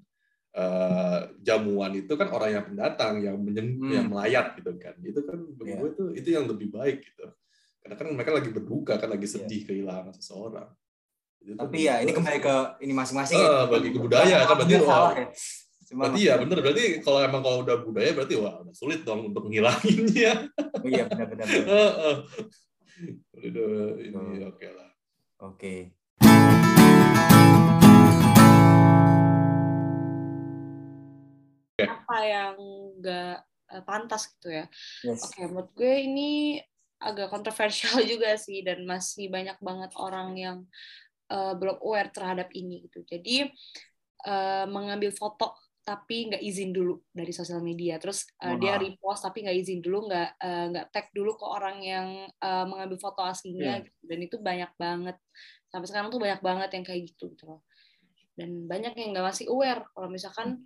eh, 0.53 1.19
jamuan 1.41 1.93
itu 1.93 2.13
kan 2.13 2.29
orang 2.29 2.49
yang 2.53 2.65
pendatang 2.65 3.21
yang 3.21 3.37
menyen- 3.37 3.77
Hmm. 3.77 3.89
yang 3.89 4.05
melayat 4.05 4.53
gitu 4.57 4.69
kan 4.77 4.93
itu 5.01 5.17
kan 5.25 5.37
Iya. 5.61 5.77
gue 5.81 5.89
tuh 5.93 6.07
itu 6.13 6.29
yang 6.29 6.45
lebih 6.45 6.69
baik 6.69 7.01
gitu 7.05 7.25
karena 7.83 7.95
kan 7.99 8.07
mereka 8.15 8.31
lagi 8.31 8.49
berduka 8.55 8.95
kan 8.95 9.11
lagi 9.11 9.27
sedih 9.27 9.67
kehilangan 9.67 10.15
seseorang 10.15 10.71
Itu 11.43 11.59
tuh 11.59 11.67
Tapi 11.67 11.77
ya 11.83 11.99
ini 11.99 12.15
kembali 12.15 12.39
ke 12.39 12.55
ini 12.79 12.95
masing-masing 12.95 13.35
Eh, 13.35 13.43
ya. 13.43 13.67
bagi 13.67 13.89
ke 13.91 13.99
budaya 13.99 14.37
kan 14.47 14.55
berarti 14.55 14.75
oh, 14.79 15.11
ya. 15.11 15.27
Cuma 15.83 16.07
Berarti 16.07 16.21
ya 16.23 16.33
bener, 16.39 16.57
berarti 16.63 16.85
kalau 17.03 17.19
emang 17.19 17.43
kalau 17.43 17.57
udah 17.67 17.75
budaya 17.83 18.09
berarti 18.15 18.39
wah 18.39 18.63
udah 18.63 18.71
sulit 18.71 19.03
dong 19.03 19.27
untuk 19.27 19.51
ngilanginnya. 19.51 20.47
Oh, 20.79 20.87
iya 20.87 21.03
benar-benar. 21.11 21.43
benar. 21.43 21.67
Heeh. 21.75 22.15
Udah 23.51 23.71
ini 23.99 24.47
oke 24.47 24.67
lah. 24.71 24.89
Oke. 25.43 25.91
apa 31.83 32.17
yang 32.23 32.55
nggak 33.01 33.35
eh, 33.75 33.83
pantas 33.83 34.31
gitu 34.37 34.49
ya 34.53 34.65
Yes. 35.03 35.19
Oke, 35.27 35.41
menurut 35.51 35.71
gue 35.75 35.93
ini 35.99 36.31
agak 37.03 37.27
kontroversial 37.29 37.99
juga 38.11 38.39
sih 38.39 38.63
dan 38.63 38.87
masih 38.87 39.27
banyak 39.27 39.59
banget 39.59 39.91
orang 39.99 40.33
yang 40.39 40.57
eh, 41.27 41.53
belum 41.59 41.83
aware 41.83 42.09
terhadap 42.15 42.49
ini 42.55 42.87
gitu. 42.87 43.03
Jadi 43.03 43.47
eh, 44.23 44.65
mengambil 44.71 45.11
foto 45.11 45.53
tapi 45.83 46.31
nggak 46.31 46.39
izin 46.39 46.71
dulu 46.71 46.95
dari 47.11 47.35
sosial 47.35 47.59
media, 47.59 47.99
terus 47.99 48.23
eh, 48.39 48.55
dia 48.55 48.79
Wah. 48.79 48.79
repost 48.79 49.27
tapi 49.27 49.43
nggak 49.43 49.57
izin 49.59 49.79
dulu, 49.83 50.07
nggak 50.07 50.29
nggak 50.71 50.85
tag 50.95 51.11
dulu 51.11 51.35
ke 51.35 51.43
orang 51.43 51.77
yang 51.83 52.07
eh, 52.31 52.65
mengambil 52.65 52.95
foto 53.03 53.19
aslinya, 53.19 53.83
Iya. 53.83 53.83
gitu. 53.83 54.01
dan 54.07 54.19
itu 54.23 54.35
banyak 54.39 54.71
banget. 54.79 55.19
Sampai 55.67 55.87
sekarang 55.91 56.07
tuh 56.07 56.23
banyak 56.23 56.39
banget 56.39 56.69
yang 56.71 56.85
kayak 56.87 57.01
gitu 57.11 57.35
gitu 57.35 57.43
loh. 57.51 57.67
Dan 58.33 58.65
banyak 58.65 58.95
yang 58.95 59.11
nggak 59.11 59.27
masih 59.27 59.45
aware 59.51 59.83
kalau 59.91 60.07
misalkan 60.07 60.63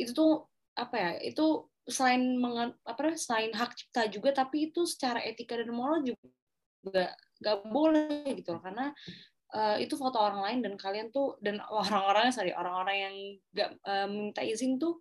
itu 0.00 0.10
tuh 0.16 0.48
apa 0.74 0.96
ya 0.98 1.10
itu 1.22 1.68
selain 1.84 2.40
mengen, 2.40 2.72
apa 2.84 3.12
selain 3.16 3.52
hak 3.52 3.76
cipta 3.76 4.08
juga 4.08 4.32
tapi 4.32 4.72
itu 4.72 4.88
secara 4.88 5.20
etika 5.20 5.60
dan 5.60 5.68
moral 5.72 6.00
juga 6.00 7.12
nggak 7.40 7.58
boleh 7.68 8.24
gitu 8.40 8.56
loh. 8.56 8.62
Karena 8.64 8.88
eh, 9.52 9.76
itu 9.84 9.94
foto 10.00 10.16
orang 10.20 10.40
lain 10.44 10.58
dan 10.64 10.74
kalian 10.80 11.08
tuh 11.12 11.36
dan 11.44 11.60
orang-orangnya 11.60 12.32
sorry 12.32 12.52
orang-orang 12.56 12.96
yang 12.96 13.14
nggak 13.52 13.70
eh, 13.84 14.08
minta 14.08 14.40
izin 14.40 14.80
tuh 14.80 15.00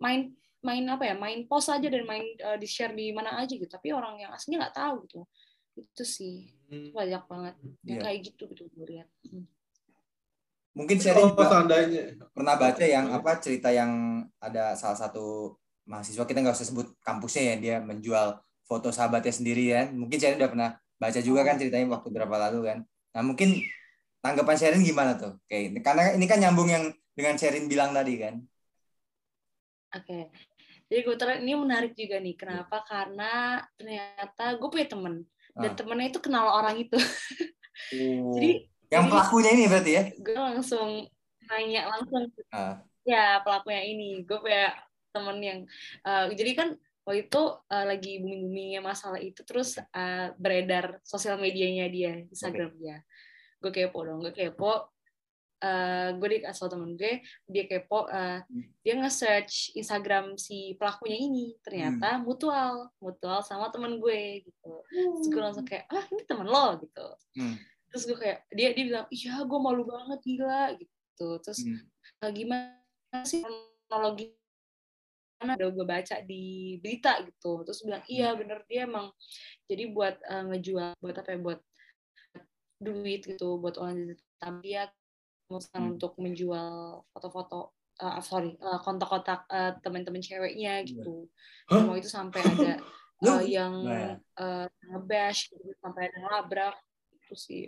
main 0.00 0.32
main 0.64 0.84
apa 0.88 1.04
ya 1.04 1.14
main 1.14 1.44
post 1.44 1.68
aja 1.68 1.88
dan 1.92 2.08
main 2.08 2.24
eh, 2.24 2.56
di 2.56 2.64
share 2.64 2.96
di 2.96 3.12
mana 3.12 3.36
aja 3.36 3.52
gitu. 3.52 3.68
Tapi 3.68 3.92
orang 3.92 4.16
yang 4.20 4.32
aslinya 4.32 4.68
nggak 4.68 4.76
tahu 4.76 4.94
gitu. 5.08 5.20
Itu 5.76 6.04
sih. 6.08 6.48
Banyak 6.72 7.28
banget 7.28 7.54
yang 7.84 8.00
Iya. 8.00 8.04
kayak 8.08 8.18
gitu 8.32 8.42
gitu 8.50 8.62
gue 8.72 8.86
lihat. 8.96 9.08
Hmm. 9.28 9.46
Mungkin 10.74 10.98
juga 10.98 11.46
seandainya 11.46 12.18
pernah 12.34 12.58
baca 12.58 12.82
yang 12.82 13.06
apa 13.14 13.38
cerita 13.38 13.70
yang 13.70 14.26
ada 14.42 14.74
salah 14.74 14.98
satu 14.98 15.54
mahasiswa 15.84 16.24
kita 16.24 16.38
nggak 16.40 16.56
usah 16.56 16.68
sebut 16.68 16.86
kampusnya 17.04 17.42
ya 17.52 17.56
dia 17.60 17.76
menjual 17.84 18.40
foto 18.64 18.88
sahabatnya 18.88 19.32
sendiri 19.32 19.64
kan 19.76 19.92
mungkin 19.92 20.16
Sherin 20.16 20.40
udah 20.40 20.50
pernah 20.50 20.70
baca 20.96 21.20
juga 21.20 21.44
kan 21.44 21.60
ceritanya 21.60 21.86
waktu 21.92 22.08
berapa 22.08 22.36
lalu 22.48 22.60
kan 22.72 22.78
nah 23.12 23.22
mungkin 23.22 23.60
tanggapan 24.24 24.56
Sherin 24.56 24.82
gimana 24.82 25.20
tuh 25.20 25.36
kayak 25.44 25.84
karena 25.84 26.16
ini 26.16 26.24
kan 26.24 26.40
nyambung 26.40 26.72
yang 26.72 26.84
dengan 27.12 27.36
Sherin 27.36 27.68
bilang 27.68 27.92
tadi 27.92 28.16
kan 28.18 28.40
Oke. 29.94 30.26
Jadi 30.90 31.00
kebetulan 31.06 31.38
ini 31.46 31.54
menarik 31.54 31.94
juga 31.94 32.18
nih. 32.18 32.34
Kenapa? 32.34 32.82
Karena 32.82 33.62
ternyata 33.78 34.58
gue 34.58 34.68
punya 34.68 34.90
temen. 34.90 35.22
Dan 35.54 35.70
Ah. 35.70 35.76
temennya 35.78 36.10
itu 36.10 36.18
kenal 36.18 36.50
orang 36.50 36.82
itu. 36.82 36.98
Jadi 38.34 38.66
yang 38.90 39.06
pelakunya 39.06 39.50
ini 39.54 39.64
berarti 39.70 39.90
ya 39.94 40.02
gue 40.18 40.34
langsung 40.34 41.06
nanya 41.46 41.94
langsung. 41.94 42.26
Ah. 42.50 42.82
Ya 43.06 43.38
pelakunya 43.46 43.82
ini. 43.86 44.26
Gue 44.26 44.38
punya 44.42 44.74
temen 45.14 45.38
yang... 45.38 45.60
eh, 46.02 46.24
jadi 46.34 46.52
kan 46.58 46.68
waktu 47.06 47.30
itu 47.30 47.42
eh, 47.70 47.84
lagi 47.86 48.12
booming-boomingnya 48.18 48.82
masalah 48.82 49.22
itu. 49.22 49.46
Terus 49.46 49.78
eh, 49.78 50.28
beredar 50.34 50.98
sosial 51.06 51.38
medianya 51.38 51.86
dia. 51.86 52.26
Instagram 52.26 52.74
dia. 52.76 52.98
Gue 53.62 53.70
kepo 53.70 54.02
dong. 54.02 54.18
Gue 54.20 54.34
kepo. 54.34 54.90
eh, 55.64 56.12
gue 56.12 56.28
dikasih 56.28 56.60
tau 56.60 56.76
temen 56.76 56.92
gue. 56.92 57.24
Dia 57.46 57.64
kepo. 57.64 58.04
eh, 58.10 58.44
dia 58.84 58.94
nge-search 59.00 59.72
Instagram 59.72 60.36
si 60.36 60.76
pelakunya 60.76 61.16
ini 61.16 61.56
ternyata 61.64 62.20
mutual 62.20 62.92
mutual 63.00 63.40
sama 63.40 63.72
temen 63.72 63.96
gue 63.96 64.44
gitu 64.44 64.72
terus 64.84 65.26
gue 65.26 65.40
langsung 65.40 65.64
kayak 65.64 65.88
ah 65.88 66.04
ini 66.04 66.20
temen 66.28 66.44
lo 66.44 66.76
gitu 66.84 67.06
Hmm. 67.32 67.56
terus 67.88 68.04
gue 68.04 68.12
kayak 68.14 68.44
dia 68.52 68.76
dia 68.76 68.84
bilang 68.84 69.06
iya 69.08 69.40
gue 69.40 69.56
malu 69.58 69.88
banget 69.88 70.20
gila 70.20 70.76
gitu 70.76 71.28
terus 71.40 71.64
Hmm. 71.64 71.80
"Ah, 72.20 72.28
gimana 72.28 73.24
sih 73.24 73.40
kronologi 73.40 74.36
mana 75.44 75.60
udah 75.60 75.70
gue 75.76 75.86
baca 75.86 76.16
di 76.24 76.42
berita 76.82 77.10
gitu 77.28 77.62
terus 77.68 77.80
bilang 77.86 78.04
iya 78.08 78.32
bener 78.40 78.58
dia 78.70 78.88
emang 78.88 79.12
jadi 79.68 79.84
buat 79.92 80.16
eh, 80.24 80.44
ngejual 80.48 80.88
buat 81.02 81.16
apa 81.20 81.28
ya 81.36 81.38
buat 81.44 81.60
duit 82.84 83.20
gitu 83.30 83.48
buat 83.62 83.76
online 83.80 84.16
dia 84.64 84.82
memutuskan 85.48 85.82
Hmm. 85.82 85.94
untuk 85.96 86.12
menjual 86.20 86.68
foto-foto 87.12 87.72
eh, 88.02 88.20
sorry 88.24 88.50
eh, 88.58 88.78
kontak-kontak 88.84 89.40
eh, 89.52 89.72
teman-teman 89.84 90.22
ceweknya 90.24 90.82
gitu 90.88 91.28
Hah? 91.70 91.78
semua 91.78 91.94
itu 92.00 92.08
sampai 92.10 92.42
ada 92.42 92.72
eh, 93.28 93.42
yang 93.56 93.74
Nah. 93.84 94.16
eh, 94.40 94.66
ngebash 94.90 95.40
gitu, 95.52 95.70
sampai 95.82 96.02
ada 96.10 96.16
ngelabrak 96.22 96.74
itu 97.16 97.34
sih 97.36 97.64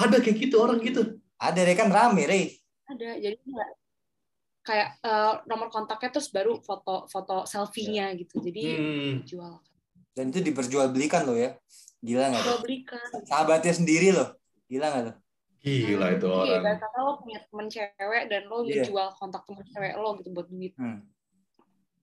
ada 0.00 0.16
kayak 0.22 0.36
gitu 0.48 0.56
orang 0.64 0.78
gitu. 0.82 1.02
ada 1.40 1.60
deh 1.66 1.76
kan 1.78 1.88
rame 1.92 2.22
Rey 2.26 2.44
ada 2.90 3.08
jadi 3.22 3.36
nggak 3.38 3.70
kayak 4.62 5.00
eh, 5.00 5.34
nomor 5.44 5.68
kontaknya 5.68 6.10
terus 6.10 6.28
baru 6.28 6.58
foto 6.58 7.06
foto 7.06 7.42
selfie-nya 7.44 8.12
gitu 8.14 8.38
jadi 8.38 8.62
Hmm. 8.72 9.14
jual 9.22 9.54
dan 10.10 10.28
itu 10.28 10.40
diperjualbelikan 10.42 11.24
loh 11.24 11.34
ya 11.34 11.56
gila 11.98 12.28
nggak 12.28 12.40
tuh 12.40 12.48
jual 12.50 12.60
belikan 12.60 13.00
sahabatnya 13.24 13.72
sendiri 13.72 14.08
loh 14.10 14.36
gila 14.66 14.86
nggak 14.88 15.04
tuh 15.06 15.16
Gila 15.60 16.06
itu 16.10 16.24
Iya, 16.24 16.56
orang. 16.56 16.80
kata 16.80 16.98
lo 16.98 17.12
punya 17.18 17.38
temen 17.42 17.66
cewek 17.68 18.22
dan 18.26 18.42
lo 18.46 18.64
Iya. 18.64 18.80
ngejual 18.80 19.08
kontak 19.12 19.44
temen 19.44 19.60
cewek 19.62 19.92
lo 19.94 20.16
gitu 20.16 20.28
buat 20.30 20.48
duit. 20.48 20.72
Hmm. 20.74 21.04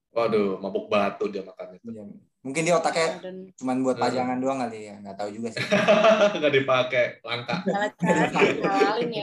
Waduh, 0.09 0.57
mabuk 0.57 0.85
batu 0.87 1.25
dia 1.27 1.41
makan 1.41 1.73
itu. 1.73 1.89
Iya. 1.91 2.03
mungkin 2.37 2.63
dia 2.63 2.73
otaknya 2.73 3.17
Dan 3.19 3.35
cuman 3.51 3.81
buat 3.81 3.97
Hmm. 3.97 4.03
pajangan 4.03 4.37
doang 4.37 4.59
kali 4.61 4.87
ya 4.87 4.95
nggak 4.99 5.15
tahu 5.15 5.29
juga 5.31 5.49
sih 5.49 5.59
Nggak 6.37 6.53
dipakai, 6.53 7.05
langka. 7.19 7.55
cara-cara 7.97 8.23
dikenalin 8.29 9.09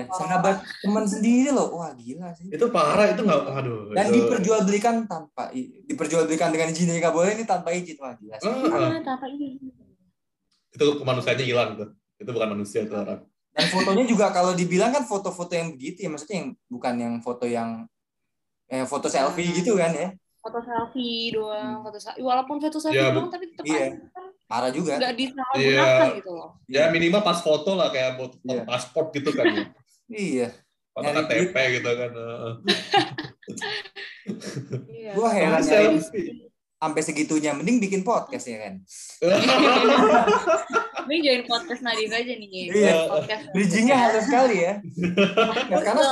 ya. 0.00 0.12
sahabat 0.12 0.56
teman 0.80 1.04
sendiri 1.04 1.50
loh. 1.50 1.68
Wah, 1.74 1.92
gila 1.92 2.32
sih. 2.32 2.48
Itu 2.48 2.68
parah, 2.68 3.10
itu 3.10 3.20
nggak, 3.20 3.40
aduh. 3.52 3.92
Dan 3.92 4.06
itu. 4.08 4.14
diperjualbelikan 4.16 5.04
tanpa 5.04 5.52
diperjualbelikan 5.84 6.48
dengan 6.48 6.68
izin 6.68 6.88
nggak 6.90 7.12
boleh 7.12 7.34
ini 7.34 7.44
tanpa 7.44 7.70
izin. 7.70 7.96
Wah, 7.98 8.14
gila 8.14 8.36
sih. 8.36 8.48
Ah, 8.48 8.90
ah. 8.96 9.16
Apa 9.16 9.26
ini? 9.26 9.58
itu 10.70 10.86
kemanusiaannya 10.96 11.44
hilang 11.44 11.70
tuh. 11.74 11.88
Itu 12.14 12.30
bukan 12.30 12.48
manusia 12.54 12.86
tuh 12.86 13.02
orang. 13.02 13.20
Dan 13.50 13.66
fotonya 13.66 14.04
juga 14.06 14.30
kalau 14.30 14.54
dibilang 14.54 14.94
kan 14.94 15.02
foto-foto 15.02 15.50
yang 15.50 15.74
begitu 15.74 16.06
ya, 16.06 16.08
maksudnya 16.08 16.36
yang 16.38 16.48
bukan 16.66 16.94
yang 16.94 17.14
foto 17.18 17.44
yang 17.44 17.84
eh, 18.66 18.86
foto 18.86 19.10
selfie 19.10 19.44
Ah. 19.44 19.54
gitu 19.56 19.74
kan 19.74 19.90
ya. 19.90 20.08
Foto 20.38 20.62
selfie 20.62 21.34
doang, 21.34 21.74
Hmm. 21.76 21.82
foto 21.82 21.98
selfie. 21.98 22.22
Walaupun 22.22 22.56
foto 22.56 22.78
selfie 22.78 22.96
Ya, 22.96 23.10
doang, 23.10 23.26
tapi 23.28 23.50
tetap 23.50 23.64
iya. 23.66 23.78
kan 23.82 23.92
Parah 24.46 24.70
juga. 24.70 24.94
nggak 24.94 25.14
disalahgunakan 25.14 26.06
Iya. 26.06 26.16
gitu 26.16 26.30
loh. 26.30 26.50
Ya 26.66 26.82
minimal 26.88 27.20
pas 27.20 27.38
foto 27.38 27.70
lah 27.74 27.90
kayak 27.90 28.14
buat 28.14 28.32
foto 28.32 28.46
Iya. 28.46 28.62
paspor 28.64 29.04
gitu 29.10 29.30
kan. 29.30 29.46
ya. 29.48 29.66
Iya. 30.10 30.48
Foto 30.90 31.06
Nyari 31.06 31.22
KTP 31.54 31.56
gitu 31.78 31.90
kan. 31.94 32.10
heeh. 32.10 32.52
Iya. 35.00 35.12
Gua 35.16 35.28
heran 35.32 35.62
ya 35.62 35.66
selfie. 35.66 36.49
Sampai 36.80 37.02
segitunya 37.04 37.52
mending 37.52 37.76
bikin 37.76 38.00
podcast 38.00 38.48
ya 38.48 38.56
kan. 38.64 38.74
Ini 41.10 41.16
join 41.26 41.42
podcast 41.44 41.82
Nadine 41.82 42.14
aja 42.14 42.32
nih. 42.38 42.70
Iya. 42.70 42.94
Podcast. 43.10 43.42
Bridgingnya 43.52 43.96
halus 43.98 44.24
sekali 44.30 44.56
ya. 44.62 44.78
Ya, 45.66 45.78
karena 45.90 46.06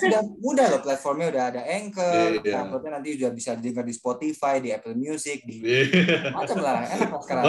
sudah 0.00 0.20
mudah 0.40 0.66
loh 0.72 0.80
platformnya 0.80 1.28
udah 1.30 1.44
ada 1.54 1.62
Anchor, 1.62 2.40
Iya. 2.42 2.64
uploadnya 2.64 2.90
nanti 2.98 3.20
juga 3.20 3.30
bisa 3.36 3.52
didengar 3.54 3.84
di 3.84 3.94
Spotify, 3.94 4.58
di 4.58 4.72
Apple 4.74 4.96
Music, 4.96 5.44
di 5.44 5.60
Iya. 5.62 6.32
macam 6.34 6.56
lah 6.58 6.88
enak 6.88 7.10
lah 7.12 7.20
sekarang. 7.28 7.44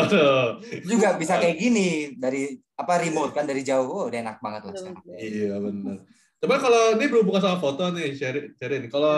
Juga 0.84 1.08
bisa 1.15 1.39
kayak 1.41 1.58
gini 1.58 2.12
dari 2.13 2.54
apa 2.76 2.93
remote 3.02 3.34
kan 3.34 3.47
dari 3.47 3.63
jauh, 3.65 3.88
oh, 3.88 4.06
udah 4.12 4.19
enak 4.21 4.38
banget 4.43 4.62
lah 4.69 4.74
sekarang. 4.76 5.02
Iya 5.17 5.56
benar. 5.58 5.97
Coba 6.41 6.56
kalau 6.58 6.84
ini 6.97 7.06
berhubungan 7.08 7.41
sama 7.41 7.58
foto 7.62 7.89
nih, 7.93 8.17
Sherin. 8.17 8.52
Sherin. 8.58 8.89
Kalau 8.91 9.17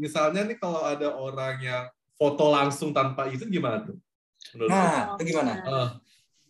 misalnya 0.00 0.46
nih 0.46 0.56
kalau 0.56 0.80
ada 0.86 1.14
orang 1.14 1.58
yang 1.60 1.84
foto 2.20 2.52
langsung 2.52 2.92
tanpa 2.92 3.32
izin 3.32 3.48
gimana 3.48 3.80
tuh? 3.80 3.96
Menurut? 4.52 4.68
Nah, 4.68 5.16
itu 5.16 5.22
gimana? 5.32 5.52
Ah, 5.64 5.88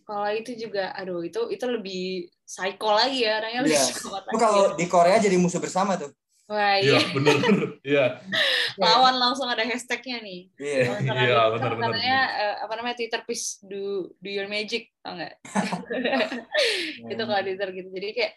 Kalau 0.03 0.27
itu 0.35 0.51
juga, 0.59 0.91
aduh 0.91 1.23
itu 1.23 1.39
itu 1.47 1.63
lebih 1.63 2.27
psycho 2.43 2.91
lagi 2.91 3.23
ya 3.23 3.39
orangnya 3.39 3.63
lebih 3.63 3.79
Iya. 3.79 3.87
Itu 4.27 4.37
kalau 4.43 4.63
di 4.75 4.85
Korea 4.91 5.15
jadi 5.23 5.39
musuh 5.39 5.63
bersama 5.63 5.95
tuh. 5.95 6.11
Wah 6.51 6.75
iya 6.83 6.99
iya, 6.99 7.15
benar. 7.15 7.35
Iya. 7.79 8.05
lawan 8.83 9.15
langsung 9.15 9.47
ada 9.47 9.63
hashtagnya 9.63 10.19
nih. 10.19 10.51
Iya. 10.59 10.83
Misalkan 10.83 11.15
Iya, 11.15 11.39
itu 11.39 11.51
benar, 11.55 11.71
benar, 11.79 11.89
Katanya 11.95 12.19
eh, 12.43 12.55
apa 12.59 12.73
namanya 12.75 12.95
Twitter 12.99 13.21
please 13.23 13.47
do 13.63 14.11
do 14.19 14.27
your 14.27 14.51
magic, 14.51 14.91
tau 14.99 15.15
nggak? 15.15 15.39
itu 17.15 17.23
kalau 17.23 17.41
Twitter 17.47 17.69
gitu. 17.71 17.87
Jadi 17.95 18.07
kayak 18.11 18.33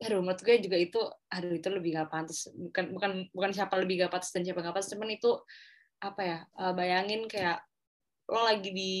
aduh 0.00 0.24
menurut 0.24 0.40
gue 0.40 0.56
juga 0.64 0.80
itu 0.80 1.00
aduh 1.28 1.52
itu 1.60 1.68
lebih 1.68 2.00
gak 2.00 2.08
pantas 2.08 2.48
bukan 2.48 2.96
bukan 2.96 3.10
bukan 3.36 3.50
siapa 3.52 3.76
lebih 3.76 4.00
gak 4.00 4.08
pantas 4.16 4.32
dan 4.32 4.48
siapa 4.48 4.64
gak 4.64 4.72
pantas 4.72 4.88
cuman 4.96 5.12
itu 5.12 5.28
apa 6.00 6.20
ya 6.24 6.38
eh, 6.60 6.72
bayangin 6.76 7.28
kayak 7.28 7.60
lo 8.30 8.46
lagi 8.46 8.70
di 8.70 8.92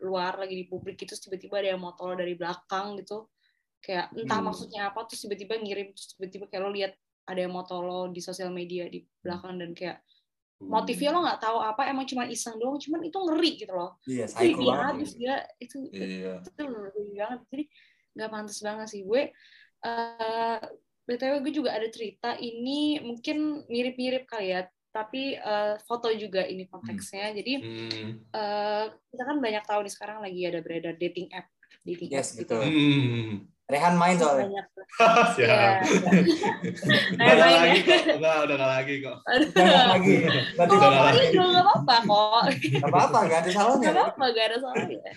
luar 0.00 0.38
lagi 0.38 0.54
di 0.54 0.64
publik 0.70 0.94
terus 1.02 1.18
tiba-tiba 1.20 1.58
ada 1.60 1.74
yang 1.74 1.82
motor 1.82 2.14
lo 2.14 2.16
dari 2.18 2.34
belakang 2.38 2.96
gitu. 3.02 3.26
Kayak 3.82 4.14
entah 4.14 4.38
Hmm. 4.40 4.46
maksudnya 4.50 4.80
apa 4.90 5.06
terus 5.06 5.26
tiba-tiba 5.26 5.54
ngirim 5.58 5.90
terus 5.94 6.14
tiba-tiba 6.16 6.44
kayak 6.50 6.62
lo 6.64 6.70
lihat 6.74 6.92
ada 7.26 7.40
yang 7.42 7.52
moto 7.54 7.74
lo 7.82 8.00
di 8.14 8.20
sosial 8.22 8.50
media 8.54 8.86
di 8.86 9.02
belakang 9.22 9.58
dan 9.58 9.70
kayak 9.74 9.98
motifnya 10.62 11.10
lo 11.12 11.20
nggak 11.26 11.40
tahu 11.42 11.58
apa 11.60 11.82
emang 11.92 12.06
cuma 12.08 12.24
iseng 12.30 12.56
doang 12.56 12.78
cuman 12.80 13.00
itu 13.04 13.18
ngeri 13.20 13.50
gitu 13.60 13.72
loh. 13.76 13.98
Iya, 14.06 14.24
itu 14.24 14.32
psycho 14.32 14.62
banget. 14.64 14.86
habis 14.86 15.10
dia 15.18 15.34
itu 15.60 15.78
Iya. 15.92 16.32
itu 16.46 16.62
ngeri 16.62 17.04
banget. 17.18 17.40
Jadi 17.52 17.64
nggak 18.16 18.30
pantas 18.32 18.58
banget 18.64 18.86
sih. 18.88 19.00
Gue 19.04 19.22
eh 19.86 20.58
btw 21.06 21.34
gue 21.44 21.52
juga 21.54 21.70
ada 21.76 21.86
cerita 21.92 22.34
ini 22.40 22.98
mungkin 23.04 23.66
mirip-mirip 23.70 24.26
kali 24.26 24.50
ya 24.54 24.66
tapi 24.96 25.22
eh, 25.34 25.74
foto 25.78 26.08
juga 26.10 26.40
ini 26.42 26.64
konteksnya 26.64 27.30
jadi 27.32 27.52
Hmm. 27.58 28.10
eh, 28.26 28.84
kita 29.06 29.22
kan 29.22 29.36
banyak 29.36 29.62
tahu 29.62 29.80
nih 29.82 29.92
sekarang 29.92 30.18
lagi 30.18 30.40
ada 30.42 30.58
beredar 30.58 30.94
dating 30.94 31.28
app 31.30 31.52
dating 31.82 32.08
Yes, 32.08 32.32
app 32.32 32.40
gitu 32.40 32.56
betul. 32.56 32.64
Hmm. 32.64 33.34
Rehan 33.66 33.94
main 33.94 34.14
soalnya. 34.14 34.46
banyak 34.46 34.66
Siap. 35.34 35.42
Iya. 35.42 35.70
Udah 37.18 37.36
lagi 37.36 37.66
ya. 37.74 37.82
kok. 37.82 38.14
Enggak, 38.14 38.36
udah 38.38 38.54
nggak 38.56 38.70
lagi 38.72 38.94
kok. 39.02 39.16
Aduh. 39.26 39.48
Jangan 39.50 39.86
lagi. 39.90 40.14
Berarti 40.54 40.70
Udah 40.72 40.86
udah 40.86 41.02
lagi. 41.02 41.26
nggak 41.34 41.64
apa-apa 41.66 41.94
kok. 41.98 42.42
Gak 42.78 42.86
apa-apa, 42.86 43.18
gak 43.26 43.40
ada 43.42 43.50
salahnya. 43.50 43.84
Gak 43.84 43.96
apa-apa, 43.98 44.24
gak 44.30 44.46
ada 44.46 44.56
salahnya. 44.62 45.10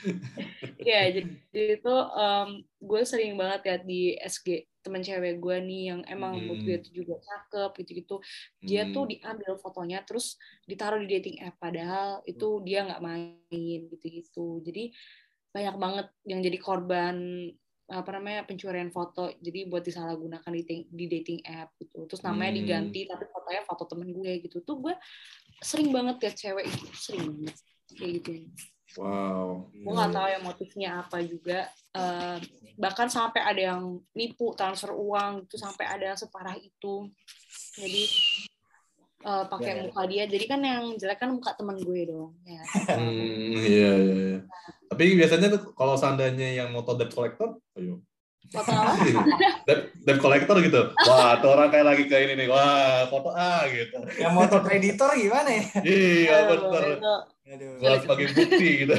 ya, 0.81 1.01
jadi 1.11 1.29
itu 1.53 1.95
em, 2.17 2.49
gue 2.79 3.01
sering 3.03 3.33
banget 3.35 3.61
ya 3.63 3.75
di 3.79 4.01
SG 4.17 4.65
temen 4.79 5.01
cewek 5.01 5.37
gue 5.37 5.57
nih 5.59 5.81
yang 5.91 6.01
emang 6.07 6.33
Hmm. 6.33 6.39
menurut 6.43 6.61
gue 6.63 6.77
tuh 6.79 6.93
juga 6.93 7.15
cakep 7.19 7.71
gitu-gitu. 7.83 8.15
Dia 8.59 8.87
Hmm. 8.87 8.93
tuh 8.93 9.03
diambil 9.07 9.51
fotonya 9.59 9.99
terus 10.01 10.39
ditaruh 10.63 10.99
di 11.03 11.07
dating 11.09 11.37
app 11.41 11.59
padahal 11.59 12.23
itu 12.23 12.47
dia 12.63 12.87
nggak 12.87 13.01
main 13.01 13.79
gitu-gitu. 13.91 14.63
Jadi 14.63 14.91
banyak 15.49 15.75
banget 15.75 16.07
yang 16.23 16.39
jadi 16.39 16.57
korban 16.57 17.15
apa 17.89 18.05
namanya 18.13 18.45
pencurian 18.45 18.93
foto 18.93 19.33
jadi 19.41 19.65
buat 19.65 19.81
disalahgunakan 19.81 20.45
di, 20.53 20.61
dating- 20.61 20.87
di 20.93 21.05
dating 21.09 21.39
app 21.41 21.73
gitu 21.81 22.05
terus 22.05 22.21
namanya 22.21 22.53
Hmm. 22.53 22.59
diganti 22.61 23.01
tapi 23.09 23.25
fotonya 23.33 23.65
foto 23.65 23.89
temen 23.89 24.13
gue 24.13 24.45
gitu 24.45 24.61
tuh 24.61 24.77
gue 24.77 24.93
sering 25.57 25.89
banget 25.89 26.21
liat 26.21 26.35
cewek 26.37 26.69
itu 26.69 26.85
sering 26.93 27.33
banget 27.33 27.57
kayak 27.97 28.11
gitu 28.21 28.29
Wow. 28.97 29.69
gue 29.69 29.93
nggak 29.93 30.11
tahu 30.11 30.27
ya 30.27 30.39
motifnya 30.41 30.89
apa 31.05 31.17
juga 31.21 31.69
Eh, 31.89 32.37
bahkan 32.77 33.09
sampai 33.09 33.41
ada 33.41 33.61
yang 33.73 33.97
nipu 34.13 34.53
transfer 34.53 34.93
uang 34.93 35.49
itu 35.49 35.57
sampai 35.57 35.89
ada 35.89 36.13
yang 36.13 36.19
separah 36.21 36.53
itu 36.53 37.09
jadi 37.73 38.03
eh, 39.25 39.43
pakai 39.49 39.71
Ya, 39.73 39.77
ya. 39.81 39.83
muka 39.89 40.01
dia 40.05 40.23
jadi 40.29 40.45
kan 40.45 40.61
yang 40.61 40.93
jelek 41.01 41.17
kan 41.17 41.33
muka 41.33 41.57
temen 41.57 41.81
gue 41.81 42.01
dong 42.05 42.37
ya 42.45 42.61
Hmm, 42.93 43.57
iya, 43.57 43.91
iya, 43.97 44.15
iya. 44.15 44.39
Tapi 44.89 45.17
biasanya 45.17 45.47
tuh 45.49 45.73
kalau 45.73 45.97
seandainya 45.97 46.61
yang 46.61 46.69
moto 46.73 46.93
debt 46.97 47.09
collector, 47.13 47.57
ayo. 47.77 48.01
Foto 48.49 48.71
apa 48.73 48.93
debt, 50.05 50.17
collector 50.17 50.57
gitu. 50.65 50.81
Wah, 51.05 51.37
tuh 51.37 51.53
orang 51.53 51.69
kayak 51.69 51.85
lagi 51.85 52.03
kayak 52.09 52.33
ini 52.33 52.45
nih. 52.45 52.47
Wah, 52.49 53.05
foto 53.05 53.29
A 53.29 53.69
gitu. 53.69 53.97
Yang 54.17 54.33
moto 54.33 54.57
kreditor 54.65 55.13
gimana 55.13 55.49
ya? 55.53 55.63
Iya, 55.85 56.37
Aduh. 57.49 57.81
Gua 57.81 57.97
sebagai 58.01 58.25
bukti 58.33 58.67
gitu. 58.85 58.95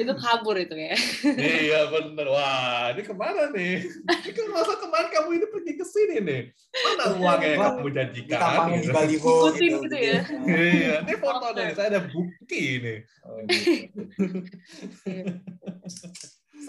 itu 0.00 0.12
kabur 0.16 0.56
itu 0.56 0.72
ya 0.76 0.96
iya, 1.36 1.88
bener. 1.92 2.26
Wah, 2.30 2.92
ini 2.92 3.02
ke 3.04 3.12
mana 3.12 3.52
nih? 3.52 3.84
Ini 3.84 4.30
kan 4.32 4.46
masa 4.52 4.76
kemarin 4.80 5.08
kamu 5.12 5.28
ini 5.40 5.46
pergi 5.50 5.72
ke 5.76 5.84
sini 5.84 6.16
nih. 6.24 6.42
Mana 6.84 7.04
uangnya 7.16 7.48
yang 7.48 7.60
kamu 7.60 7.88
janjikan? 7.92 8.38
Ditampangin 8.38 8.78
di 8.80 8.86
Gitu. 8.86 8.96
baliho 8.96 9.34
Ikutin 9.50 9.72
gitu 9.84 9.96
ya. 9.98 10.20
Iya, 10.46 10.94
ini 11.04 11.14
foto 11.20 11.46
nih. 11.52 11.68
Saya 11.76 11.88
ada 11.96 12.00
bukti 12.08 12.60
ini. 12.80 12.94
Oh, 13.24 13.36
gitu. 13.44 14.00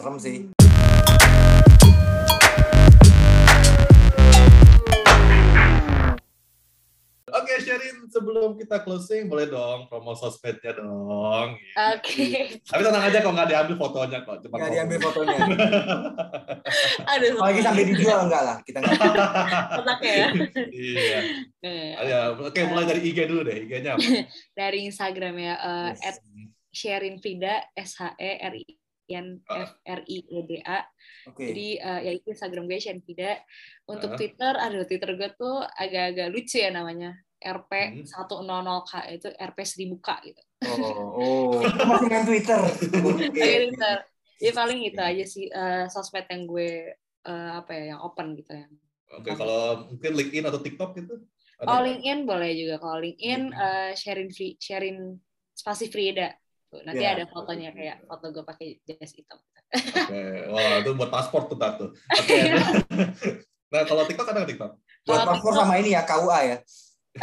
Serem 0.01 0.17
sih. 0.17 0.49
Oke, 7.31 7.63
Sherin, 7.63 8.11
sebelum 8.11 8.59
kita 8.59 8.83
closing, 8.83 9.31
boleh 9.31 9.47
dong 9.47 9.87
promo 9.87 10.11
sosmednya 10.17 10.75
dong. 10.75 11.55
oke 11.55 12.27
Tapi 12.59 12.81
tenang 12.83 13.03
aja 13.07 13.23
kok 13.23 13.31
nggak 13.31 13.49
diambil 13.53 13.75
fotonya 13.79 14.19
kok. 14.25 14.43
Cuma 14.43 14.59
Nggak 14.59 14.71
diambil 14.75 14.97
fotonya. 14.99 15.37
aduh 17.13 17.37
Apalagi 17.39 17.61
sampai 17.63 17.83
dijual 17.87 18.19
enggak 18.27 18.41
lah. 18.43 18.57
Kita 18.65 18.77
nggak 18.83 18.97
tahu. 18.99 19.15
otaknya 19.79 20.11
ya 20.11 21.19
Iya. 22.03 22.19
Oke 22.35 22.59
mulai 22.67 22.89
dari 22.89 23.01
IG 23.05 23.17
dulu 23.29 23.47
deh. 23.47 23.63
IG-nya 23.63 23.95
apa? 23.95 24.03
dari 24.59 24.79
Instagram 24.91 25.35
ya 25.37 25.55
eh, 25.55 25.89
Yes. 25.93 26.01
at 26.03 26.15
Sherin 26.73 27.15
Frida 27.21 27.63
S 27.77 27.95
N 29.13 29.27
F 29.45 29.71
R 29.83 30.01
I 30.03 30.17
E 30.23 30.39
D 30.43 30.51
A 30.61 30.79
Oke. 31.27 31.43
jadi 31.45 31.67
eh, 31.79 31.99
ya 32.05 32.11
itu 32.15 32.27
Instagram 32.29 32.65
gue 32.65 32.77
Sherin 32.77 33.01
Frida 33.01 33.37
untuk 33.85 34.13
Ah. 34.13 34.17
Twitter 34.17 34.53
aduh 34.55 34.83
Twitter 34.83 35.11
gue 35.13 35.29
tuh 35.33 35.61
agak-agak 35.75 36.27
lucu 36.29 36.57
ya 36.57 36.71
namanya 36.71 37.15
Hmm. 37.41 37.57
RP 37.57 37.71
100k 38.05 38.91
itu 39.11 39.27
RP 39.33 39.59
1000k 39.65 40.09
gitu 40.23 40.41
Oh, 40.61 40.77
oh. 41.17 41.65
Itu 41.65 41.83
masih 41.89 42.05
main 42.05 42.21
Twitter. 42.21 42.61
Oke, 42.61 43.33
Oke. 43.33 43.41
Twitter 43.65 43.97
ya 44.37 44.51
paling 44.53 44.79
itu 44.85 45.01
aja 45.01 45.25
sih 45.25 45.49
eh, 45.49 45.85
sosmed 45.89 46.29
yang 46.29 46.45
gue 46.45 46.93
eh, 47.25 47.51
apa 47.51 47.71
ya 47.73 47.97
yang 47.97 48.01
open 48.01 48.37
gitu 48.37 48.53
ya 48.53 48.69
Oke, 49.11 49.33
kalau 49.33 49.89
mungkin 49.89 50.11
LinkedIn 50.13 50.45
atau 50.45 50.61
TikTok 50.61 50.91
gitu? 50.95 51.17
Ada 51.57 51.65
Oh? 51.67 51.81
LinkedIn 51.81 52.19
boleh 52.25 52.51
juga 52.53 52.75
kalau 52.77 52.97
LinkedIn 53.01 53.41
Hmm. 53.49 53.57
eh, 53.57 53.91
sharing 53.97 54.29
free 54.29 54.53
sharing 54.61 55.17
spasi 55.51 55.89
Frida 55.89 56.29
Tuh, 56.29 56.37
nanti 56.81 57.03
Ya. 57.03 57.13
ada 57.13 57.25
fotonya 57.25 57.69
kayak 57.71 57.97
foto 58.03 58.25
gue 58.29 58.43
pakai 58.43 58.67
jas 58.81 59.11
hitam 59.11 59.39
Oke, 59.71 60.19
wah 60.47 60.79
itu 60.79 60.91
buat 60.93 61.07
paspor 61.07 61.47
tuh 61.47 61.55
tak 61.55 61.79
tuh. 61.79 61.89
Oke. 61.91 62.35
nah 63.71 63.83
kalau 63.83 64.03
TikTok 64.03 64.27
ada 64.27 64.39
nggak 64.39 64.51
TikTok? 64.51 64.71
Buat 65.01 65.07
Kalau 65.07 65.23
paspor 65.31 65.51
TikTok- 65.51 65.63
sama 65.63 65.73
ini 65.77 65.89
ya 65.91 66.03
KUA 66.03 66.39
ya. 66.43 66.57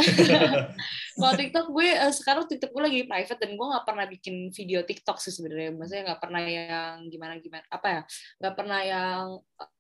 kalau 1.14 1.34
TikTok 1.34 1.66
gue 1.70 1.88
eh, 1.88 2.12
sekarang 2.14 2.44
TikTok 2.44 2.70
gue 2.70 2.82
lagi 2.82 3.00
private 3.04 3.37
dan 3.38 3.50
gue 3.52 3.66
nggak 3.66 3.84
pernah 3.84 4.04
bikin 4.04 4.37
video 4.50 4.80
TikTok 4.80 5.16
sih 5.16 5.28
sebenarnya 5.28 5.72
maksudnya 5.72 6.02
nggak 6.06 6.20
pernah 6.20 6.42
yang 6.42 7.04
gimana 7.06 7.37
gimana 7.37 7.64
apa 7.66 7.88
ya 7.88 8.00
nggak 8.38 8.54
pernah 8.54 8.80
yang 8.82 9.24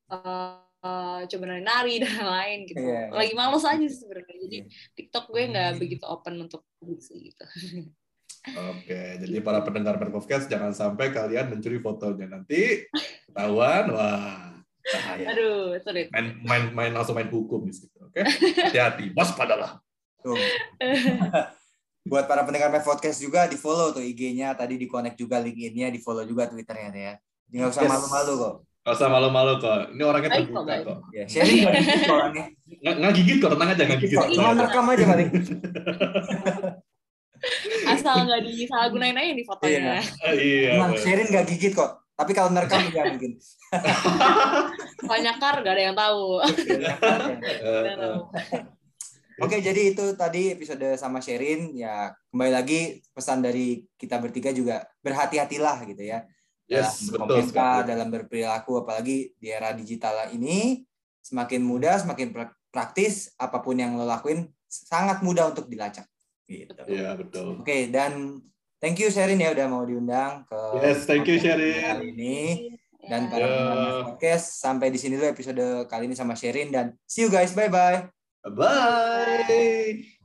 eh, 0.08 0.56
eh, 0.80 1.20
coba 1.24 1.44
nari 1.54 1.94
dan 1.98 2.16
lain 2.36 2.58
gitu 2.64 2.80
Iya, 2.80 3.00
iya. 3.02 3.12
lagi 3.12 3.32
males 3.32 3.64
aja 3.64 3.84
sih 3.84 3.98
sebenarnya 3.98 4.36
jadi 4.44 4.56
Iya. 4.58 4.64
TikTok 4.94 5.24
gue 5.28 5.42
nggak 5.46 5.68
Hmm. 5.72 5.78
begitu 5.78 6.04
open 6.04 6.34
untuk 6.38 6.64
publik 6.76 7.00
gitu 7.04 7.44
Oke, 8.72 9.00
jadi 9.20 9.36
para 9.40 9.60
pendengar 9.60 9.98
podcast 10.08 10.46
jangan 10.46 10.72
sampai 10.72 11.10
kalian 11.10 11.50
mencuri 11.50 11.78
fotonya 11.78 12.26
nanti 12.26 12.86
ketahuan, 13.26 13.92
wah 13.92 14.56
bahaya. 14.88 15.26
aduh 15.36 15.76
sulit 15.84 16.08
Main, 16.08 16.40
main, 16.40 16.64
main 16.72 16.92
langsung 16.94 17.12
main 17.12 17.28
hukum 17.28 17.60
di 17.62 17.76
situ. 17.76 17.92
Oke, 18.00 18.24
hati-hati, 18.24 19.12
waspadalah. 19.18 19.76
Tuh. 20.18 20.34
Buat 22.08 22.24
para 22.24 22.40
pendengar 22.40 22.72
Podcast 22.80 23.20
juga 23.20 23.44
di 23.44 23.60
follow 23.60 23.92
tuh 23.92 24.00
IG-nya, 24.00 24.56
tadi 24.56 24.80
di 24.80 24.88
connect 24.88 25.20
juga 25.20 25.36
LinkedIn-nya, 25.44 25.92
di 25.92 26.00
follow 26.00 26.24
juga 26.24 26.48
Twitter-nya 26.48 26.88
ya. 26.96 27.14
Nggak 27.52 27.68
usah 27.68 27.82
Yes. 27.84 27.90
malu-malu 27.92 28.32
kok. 28.40 28.54
Gak 28.80 28.94
usah 28.96 29.08
malu-malu 29.12 29.52
kok. 29.60 29.78
Ini 29.92 30.02
orangnya 30.08 30.28
kok, 30.32 30.36
terbuka 30.40 30.62
baik. 30.64 30.84
kok. 30.88 30.98
Ya, 31.12 31.24
sharing 31.28 31.58
nggak 31.60 31.74
gigit 31.76 32.08
orangnya. 32.08 32.44
Nggak, 32.80 32.94
nggak 32.96 33.12
gigit 33.20 33.36
kok, 33.36 33.50
tenang 33.52 33.68
aja 33.68 33.82
nggak 33.84 34.00
gigit. 34.00 34.16
Kok, 34.16 34.28
Cuma 34.32 34.50
rekam 34.56 34.84
aja 34.88 35.04
paling. 35.04 35.28
asal 37.86 38.26
nggak 38.26 38.42
disalahgunain 38.46 39.16
aja 39.16 39.32
di 39.34 39.44
fotonya 39.46 40.02
iya. 40.34 40.74
Cuma 40.74 40.92
bener. 40.92 41.00
sharing 41.00 41.28
nggak 41.30 41.46
gigit 41.54 41.72
kok. 41.74 42.02
Tapi 42.18 42.34
kalau 42.34 42.50
nerekam 42.50 42.82
ya 42.90 43.14
mungkin. 43.14 43.38
banyak 45.10 45.36
kar 45.38 45.62
gak 45.62 45.74
ada 45.78 45.82
yang 45.86 45.94
tahu 45.94 46.42
Nggak. 46.42 48.18
Oke, 49.38 49.62
jadi 49.62 49.94
itu 49.94 50.18
tadi 50.18 50.50
episode 50.50 50.98
sama 50.98 51.22
Sherin. 51.22 51.70
Ya, 51.78 52.10
kembali 52.34 52.50
lagi 52.50 52.98
pesan 53.14 53.38
dari 53.38 53.86
kita 53.94 54.18
bertiga 54.18 54.50
juga 54.50 54.82
berhati-hatilah 54.98 55.86
gitu 55.86 56.02
ya. 56.02 56.26
Yes, 56.66 57.06
dalam 57.14 57.46
betul 57.46 57.54
dalam 57.86 58.08
berperilaku, 58.10 58.82
apalagi 58.82 59.32
di 59.38 59.48
era 59.48 59.70
digital 59.72 60.34
ini, 60.34 60.82
semakin 61.22 61.62
mudah, 61.62 62.02
semakin 62.02 62.34
pra- 62.34 62.58
praktis, 62.68 63.32
apa 63.38 63.62
pun 63.62 63.78
yang 63.78 63.94
lo 63.94 64.04
lakuin, 64.04 64.50
sangat 64.66 65.22
mudah 65.24 65.54
untuk 65.54 65.70
dilacak. 65.70 66.04
Gitu. 66.48 66.72
Iya, 66.88 67.12
betul. 67.12 67.60
Oke, 67.60 67.92
dan 67.92 68.40
thank 68.80 68.96
you 68.96 69.12
Sherin 69.12 69.36
ya 69.36 69.52
udah 69.52 69.68
mau 69.68 69.84
diundang 69.84 70.48
ke 70.48 70.58
Yes, 70.80 71.04
thank 71.04 71.28
you, 71.28 71.36
Sherin. 71.36 71.76
kali 71.78 72.06
ini. 72.10 72.36
Dan 72.98 73.24
Ya. 73.24 73.30
para 73.30 73.40
Ya. 73.40 73.48
pendengar 73.48 73.92
podcast, 74.06 74.46
sampai 74.58 74.88
di 74.88 74.98
sini 74.98 75.16
dulu 75.16 75.28
episode 75.28 75.60
kali 75.86 76.08
ini 76.08 76.16
sama 76.16 76.32
Sherin 76.32 76.68
dan 76.68 76.96
see 77.04 77.24
you 77.24 77.30
guys, 77.30 77.52
bye-bye. 77.52 78.08
Bye. 78.48 80.17